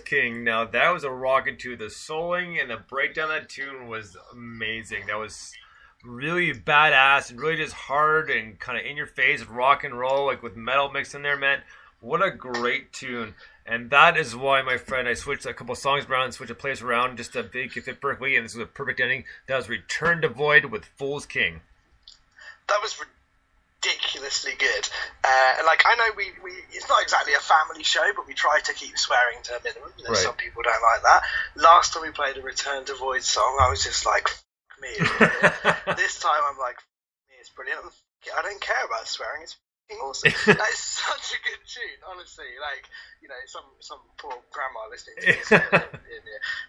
King. 0.00 0.44
Now 0.44 0.64
that 0.64 0.90
was 0.90 1.04
a 1.04 1.10
rockin' 1.10 1.56
tune. 1.56 1.78
The 1.78 1.86
souling 1.86 2.60
and 2.60 2.70
the 2.70 2.76
breakdown 2.76 3.30
of 3.30 3.30
that 3.30 3.48
tune 3.48 3.88
was 3.88 4.16
amazing. 4.32 5.06
That 5.06 5.18
was 5.18 5.52
really 6.04 6.52
badass 6.52 7.30
and 7.30 7.40
really 7.40 7.56
just 7.56 7.72
hard 7.72 8.30
and 8.30 8.58
kind 8.58 8.78
of 8.78 8.84
in 8.84 8.96
your 8.96 9.06
face 9.06 9.44
rock 9.44 9.84
and 9.84 9.98
roll, 9.98 10.26
like 10.26 10.42
with 10.42 10.56
metal 10.56 10.90
mixed 10.90 11.14
in 11.14 11.22
there, 11.22 11.36
man. 11.36 11.60
What 12.00 12.24
a 12.24 12.30
great 12.30 12.92
tune. 12.92 13.34
And 13.64 13.90
that 13.90 14.16
is 14.16 14.36
why, 14.36 14.62
my 14.62 14.76
friend, 14.76 15.08
I 15.08 15.14
switched 15.14 15.46
a 15.46 15.54
couple 15.54 15.74
songs 15.74 16.06
around 16.06 16.26
and 16.26 16.34
switched 16.34 16.52
a 16.52 16.54
place 16.54 16.80
around 16.80 17.16
just 17.16 17.32
to 17.32 17.48
make 17.52 17.76
it 17.76 17.84
fit 17.84 18.00
perfectly. 18.00 18.36
And 18.36 18.44
this 18.44 18.54
was 18.54 18.62
a 18.62 18.66
perfect 18.66 19.00
ending. 19.00 19.24
That 19.48 19.56
was 19.56 19.68
Return 19.68 20.22
to 20.22 20.28
Void 20.28 20.66
with 20.66 20.84
Fool's 20.84 21.26
King. 21.26 21.62
that 22.68 22.78
was 22.80 22.96
ridiculously 23.82 24.52
good. 24.58 24.88
Uh, 25.24 25.62
like 25.66 25.82
I 25.86 25.94
know 25.96 26.08
we, 26.16 26.26
we 26.42 26.50
it's 26.72 26.88
not 26.88 27.02
exactly 27.02 27.34
a 27.34 27.38
family 27.38 27.82
show, 27.84 28.04
but 28.16 28.26
we 28.26 28.34
try 28.34 28.60
to 28.60 28.72
keep 28.74 28.98
swearing 28.98 29.38
to 29.44 29.56
a 29.56 29.60
minimum. 29.62 29.92
You 29.98 30.04
know, 30.04 30.10
Right. 30.10 30.18
Some 30.18 30.34
people 30.34 30.62
don't 30.62 30.82
like 30.82 31.02
that. 31.02 31.22
Last 31.56 31.94
time 31.94 32.02
we 32.02 32.10
played 32.10 32.36
a 32.36 32.42
Return 32.42 32.84
to 32.86 32.94
Void 32.94 33.22
song, 33.22 33.58
I 33.60 33.70
was 33.70 33.82
just 33.82 34.06
like, 34.06 34.28
"F- 34.28 34.44
me. 34.80 34.88
this 35.96 36.20
time 36.20 36.42
I'm 36.50 36.58
like, 36.58 36.76
me, 37.28 37.36
it's 37.40 37.50
brilliant. 37.50 37.80
I 38.36 38.42
don't 38.42 38.60
care 38.60 38.84
about 38.84 39.06
swearing. 39.08 39.42
It's 39.42 39.56
f***ing 39.88 39.98
awesome. 40.02 40.32
that 40.46 40.68
is 40.70 40.78
such 40.78 41.32
a 41.34 41.38
good 41.42 41.62
tune, 41.66 42.00
honestly. 42.10 42.44
Like 42.60 42.84
you 43.22 43.28
know, 43.28 43.42
some 43.46 43.64
some 43.80 43.98
poor 44.18 44.34
grandma 44.50 44.86
listening 44.90 45.16
to 45.20 45.26
this 45.26 45.52
in, 45.52 46.22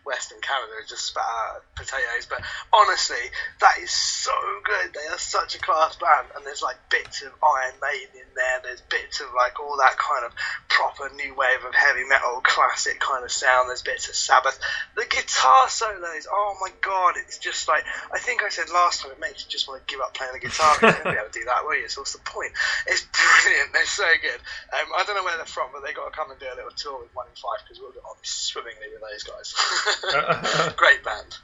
Western 0.06 0.40
Canada 0.42 0.74
is 0.82 0.90
just 0.90 1.06
spat 1.06 1.24
out 1.24 1.64
potatoes. 1.76 2.26
But 2.30 2.42
honestly, 2.74 3.22
that 3.60 3.78
is 3.82 3.92
so 3.92 4.34
good. 4.64 4.94
They 4.94 5.06
are 5.12 5.20
such 5.20 5.56
a 5.56 5.60
class 5.60 5.96
band, 5.98 6.28
and 6.36 6.46
there's 6.46 6.62
like 6.62 6.78
bits 6.90 7.22
of 7.22 7.32
Iron 7.44 7.76
Maiden 7.82 8.22
in 8.26 8.30
there. 8.36 8.62
There's 8.64 8.82
bits 8.82 9.20
of 9.22 9.28
like 9.36 9.60
all 9.60 9.78
that 9.78 9.98
kind 9.98 10.26
of 10.26 10.32
proper 10.70 11.10
new 11.16 11.34
wave 11.36 11.64
of 11.68 11.74
heavy 11.74 12.06
metal, 12.08 12.42
classic 12.44 13.00
kind 13.00 13.24
of 13.24 13.32
sound. 13.32 13.70
There's 13.70 13.82
bits 13.82 14.10
of 14.10 14.16
Sabbath. 14.16 14.60
The 14.96 15.06
guitar 15.10 15.70
solos, 15.70 16.28
oh 16.32 16.58
my 16.62 16.72
god, 16.82 17.16
it's 17.18 17.38
just 17.38 17.68
like 17.68 17.84
I 18.14 18.20
think 18.20 18.44
I 18.44 18.50
said 18.50 18.70
last 18.70 19.02
time. 19.02 19.12
It 19.12 19.20
makes 19.20 19.44
you 19.44 19.50
just 19.50 19.68
want 19.68 19.86
to 19.86 19.92
give 19.92 20.02
up 20.02 20.14
playing 20.14 20.34
the 20.34 20.40
guitar. 20.40 20.76
You're 20.82 20.92
not 20.92 21.04
be 21.04 21.10
able 21.10 21.30
to 21.32 21.40
do 21.40 21.46
that, 21.46 21.66
will 21.66 21.76
you? 21.76 21.90
So 21.90 22.02
what's 22.02 22.14
the 22.14 22.24
point? 22.24 22.52
It's 22.88 23.07
brilliant. 23.14 23.74
They're 23.74 23.86
so 23.86 24.08
good. 24.22 24.40
Um, 24.74 24.92
I 24.98 25.04
don't 25.06 25.16
know 25.16 25.24
where 25.24 25.38
they're 25.38 25.46
from, 25.46 25.70
but 25.74 25.84
they 25.86 25.94
got 25.94 26.06
to 26.06 26.12
come 26.12 26.32
and 26.32 26.40
do 26.40 26.46
a 26.46 26.56
little 26.56 26.72
tour 26.76 27.00
with 27.02 27.14
One 27.14 27.28
in 27.28 27.36
Five 27.36 27.64
because 27.64 27.80
we'll 27.80 27.92
get 27.92 28.04
on 28.04 28.16
swimmingly 28.24 28.88
with 28.94 29.02
those 29.02 29.24
guys. 29.24 30.74
Great 30.76 31.04
band. 31.04 31.38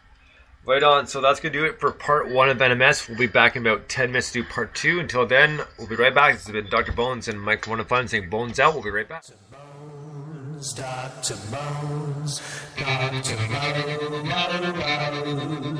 Right 0.65 0.83
on. 0.83 1.07
So 1.07 1.19
that's 1.19 1.39
going 1.41 1.51
to 1.51 1.59
do 1.59 1.65
it 1.65 1.79
for 1.79 1.91
part 1.91 2.29
one 2.31 2.49
of 2.49 2.57
NMS. 2.57 3.09
We'll 3.09 3.17
be 3.17 3.27
back 3.27 3.55
in 3.57 3.65
about 3.65 3.89
10 3.89 4.11
minutes 4.11 4.31
to 4.31 4.41
do 4.41 4.47
part 4.47 4.73
two. 4.73 4.99
Until 4.99 5.25
then, 5.25 5.59
we'll 5.77 5.87
be 5.87 5.95
right 5.95 6.15
back. 6.15 6.35
This 6.35 6.45
has 6.45 6.53
been 6.53 6.69
Dr. 6.69 6.93
Bones 6.93 7.27
and 7.27 7.41
Mike 7.41 7.67
One 7.67 7.81
of 7.81 7.87
Fun 7.87 8.07
saying 8.07 8.29
Bones 8.29 8.59
out. 8.59 8.73
We'll 8.73 8.83
be 8.83 8.89
right 8.89 9.07
back. 9.07 9.25
Bones, 9.51 10.73
Dr. 10.73 11.35
Bones, 11.51 12.41
Dr. 12.77 13.35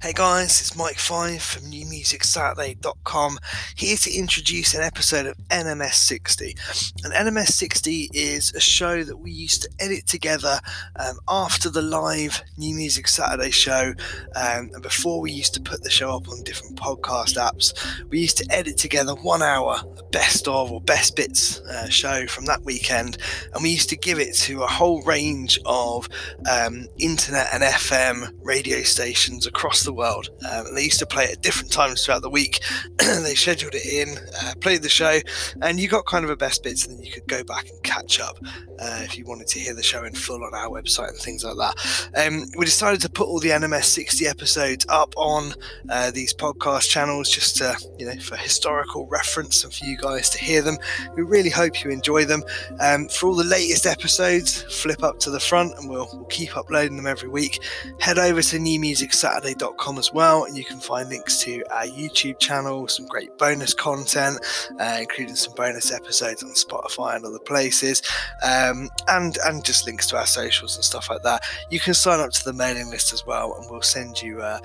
Hey 0.00 0.12
guys, 0.12 0.60
it's 0.60 0.76
Mike 0.76 1.00
Five 1.00 1.42
from 1.42 1.64
NewMusicSaturday.com 1.64 3.38
here 3.74 3.96
to 3.96 4.14
introduce 4.14 4.72
an 4.74 4.82
episode 4.82 5.26
of 5.26 5.36
NMS 5.48 5.94
60. 5.94 6.54
And 7.02 7.12
NMS 7.12 7.48
60 7.48 8.10
is 8.14 8.52
a 8.54 8.60
show 8.60 9.02
that 9.02 9.16
we 9.16 9.32
used 9.32 9.62
to 9.62 9.70
edit 9.80 10.06
together 10.06 10.60
um, 10.94 11.18
after 11.28 11.68
the 11.68 11.82
live 11.82 12.44
New 12.56 12.76
Music 12.76 13.08
Saturday 13.08 13.50
show, 13.50 13.92
um, 14.36 14.70
and 14.72 14.82
before 14.82 15.20
we 15.20 15.32
used 15.32 15.54
to 15.54 15.60
put 15.60 15.82
the 15.82 15.90
show 15.90 16.14
up 16.14 16.28
on 16.28 16.44
different 16.44 16.78
podcast 16.78 17.36
apps. 17.36 17.74
We 18.08 18.20
used 18.20 18.38
to 18.38 18.46
edit 18.54 18.76
together 18.76 19.16
one 19.16 19.42
hour, 19.42 19.80
best 20.12 20.46
of 20.46 20.70
or 20.70 20.80
best 20.80 21.16
bits 21.16 21.58
uh, 21.62 21.88
show 21.88 22.28
from 22.28 22.44
that 22.44 22.62
weekend, 22.62 23.18
and 23.52 23.64
we 23.64 23.70
used 23.70 23.88
to 23.88 23.96
give 23.96 24.20
it 24.20 24.36
to 24.36 24.62
a 24.62 24.68
whole 24.68 25.02
range 25.02 25.58
of 25.66 26.08
um, 26.48 26.86
internet 26.98 27.48
and 27.52 27.64
FM 27.64 28.32
radio 28.44 28.82
stations 28.82 29.44
across 29.44 29.87
the 29.87 29.87
world. 29.92 30.30
Um, 30.50 30.66
and 30.66 30.76
they 30.76 30.84
used 30.84 30.98
to 31.00 31.06
play 31.06 31.24
it 31.24 31.32
at 31.32 31.42
different 31.42 31.72
times 31.72 32.04
throughout 32.04 32.22
the 32.22 32.30
week. 32.30 32.60
they 32.98 33.34
scheduled 33.34 33.74
it 33.74 33.86
in, 33.86 34.16
uh, 34.42 34.54
played 34.60 34.82
the 34.82 34.88
show, 34.88 35.18
and 35.62 35.80
you 35.80 35.88
got 35.88 36.06
kind 36.06 36.24
of 36.24 36.30
a 36.30 36.36
best 36.36 36.62
bits, 36.62 36.86
and 36.86 36.96
then 36.96 37.04
you 37.04 37.10
could 37.10 37.26
go 37.26 37.42
back 37.44 37.68
and 37.68 37.82
catch 37.82 38.20
up 38.20 38.38
uh, 38.80 39.00
if 39.02 39.16
you 39.16 39.24
wanted 39.24 39.46
to 39.48 39.58
hear 39.58 39.74
the 39.74 39.82
show 39.82 40.04
in 40.04 40.14
full 40.14 40.44
on 40.44 40.54
our 40.54 40.68
website 40.68 41.08
and 41.10 41.18
things 41.18 41.44
like 41.44 41.56
that. 41.56 42.16
Um, 42.16 42.44
we 42.56 42.64
decided 42.64 43.00
to 43.02 43.08
put 43.08 43.26
all 43.26 43.40
the 43.40 43.48
NMS 43.50 43.84
60 43.84 44.26
episodes 44.26 44.86
up 44.88 45.14
on 45.16 45.54
uh, 45.88 46.10
these 46.10 46.34
podcast 46.34 46.88
channels 46.88 47.30
just 47.30 47.56
to, 47.56 47.76
you 47.98 48.06
know, 48.06 48.18
for 48.20 48.36
historical 48.36 49.06
reference 49.08 49.64
and 49.64 49.72
for 49.72 49.84
you 49.84 49.96
guys 49.96 50.30
to 50.30 50.38
hear 50.38 50.62
them. 50.62 50.76
We 51.16 51.22
really 51.22 51.50
hope 51.50 51.82
you 51.82 51.90
enjoy 51.90 52.24
them. 52.24 52.42
Um, 52.80 53.08
for 53.08 53.28
all 53.28 53.36
the 53.36 53.44
latest 53.44 53.86
episodes, 53.86 54.62
flip 54.62 55.02
up 55.02 55.18
to 55.20 55.30
the 55.30 55.40
front 55.40 55.76
and 55.78 55.88
we'll, 55.88 56.08
we'll 56.12 56.24
keep 56.24 56.56
uploading 56.56 56.96
them 56.96 57.06
every 57.06 57.28
week. 57.28 57.60
Head 58.00 58.18
over 58.18 58.42
to 58.42 58.58
newmusicsaturday.com 58.58 59.77
as 59.98 60.12
well, 60.12 60.44
and 60.44 60.56
you 60.56 60.64
can 60.64 60.78
find 60.78 61.08
links 61.08 61.40
to 61.44 61.62
our 61.70 61.86
YouTube 61.86 62.38
channel, 62.38 62.88
some 62.88 63.06
great 63.06 63.36
bonus 63.38 63.72
content, 63.72 64.38
uh, 64.78 64.98
including 65.00 65.36
some 65.36 65.54
bonus 65.54 65.92
episodes 65.92 66.42
on 66.42 66.50
Spotify 66.50 67.16
and 67.16 67.24
other 67.24 67.38
places, 67.38 68.02
um, 68.42 68.90
and 69.08 69.38
and 69.44 69.64
just 69.64 69.86
links 69.86 70.06
to 70.08 70.16
our 70.16 70.26
socials 70.26 70.76
and 70.76 70.84
stuff 70.84 71.08
like 71.08 71.22
that. 71.22 71.42
You 71.70 71.80
can 71.80 71.94
sign 71.94 72.20
up 72.20 72.30
to 72.32 72.44
the 72.44 72.52
mailing 72.52 72.90
list 72.90 73.12
as 73.12 73.24
well, 73.26 73.54
and 73.54 73.70
we'll 73.70 73.82
send 73.82 74.20
you. 74.20 74.40
Uh, 74.42 74.58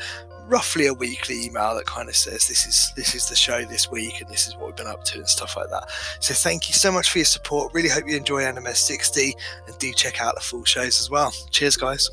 roughly 0.48 0.88
a 0.88 0.94
weekly 0.94 1.46
email 1.46 1.74
that 1.74 1.86
kind 1.86 2.10
of 2.10 2.16
says 2.18 2.48
this 2.48 2.66
is 2.66 2.92
this 2.98 3.16
is 3.16 3.30
the 3.30 3.36
show 3.36 3.64
this 3.64 3.90
week 3.90 4.20
and 4.20 4.30
this 4.30 4.46
is 4.46 4.58
what 4.58 4.68
we've 4.68 4.76
been 4.76 4.88
up 4.88 5.02
to 5.04 5.18
and 5.18 5.30
stuff 5.30 5.56
like 5.56 5.70
that 5.70 5.90
so 6.20 6.34
thank 6.34 6.68
you 6.68 6.74
so 6.74 6.92
much 6.92 7.10
for 7.10 7.20
your 7.20 7.26
support 7.26 7.74
really 7.74 7.88
hope 7.88 8.04
you 8.06 8.18
enjoy 8.18 8.42
nms 8.42 8.76
60 8.76 9.34
and 9.68 9.78
do 9.78 9.94
check 9.94 10.20
out 10.20 10.36
the 10.36 10.42
full 10.42 10.66
shows 10.66 11.00
as 11.00 11.10
well 11.10 11.32
cheers 11.52 11.78
guys 11.78 12.10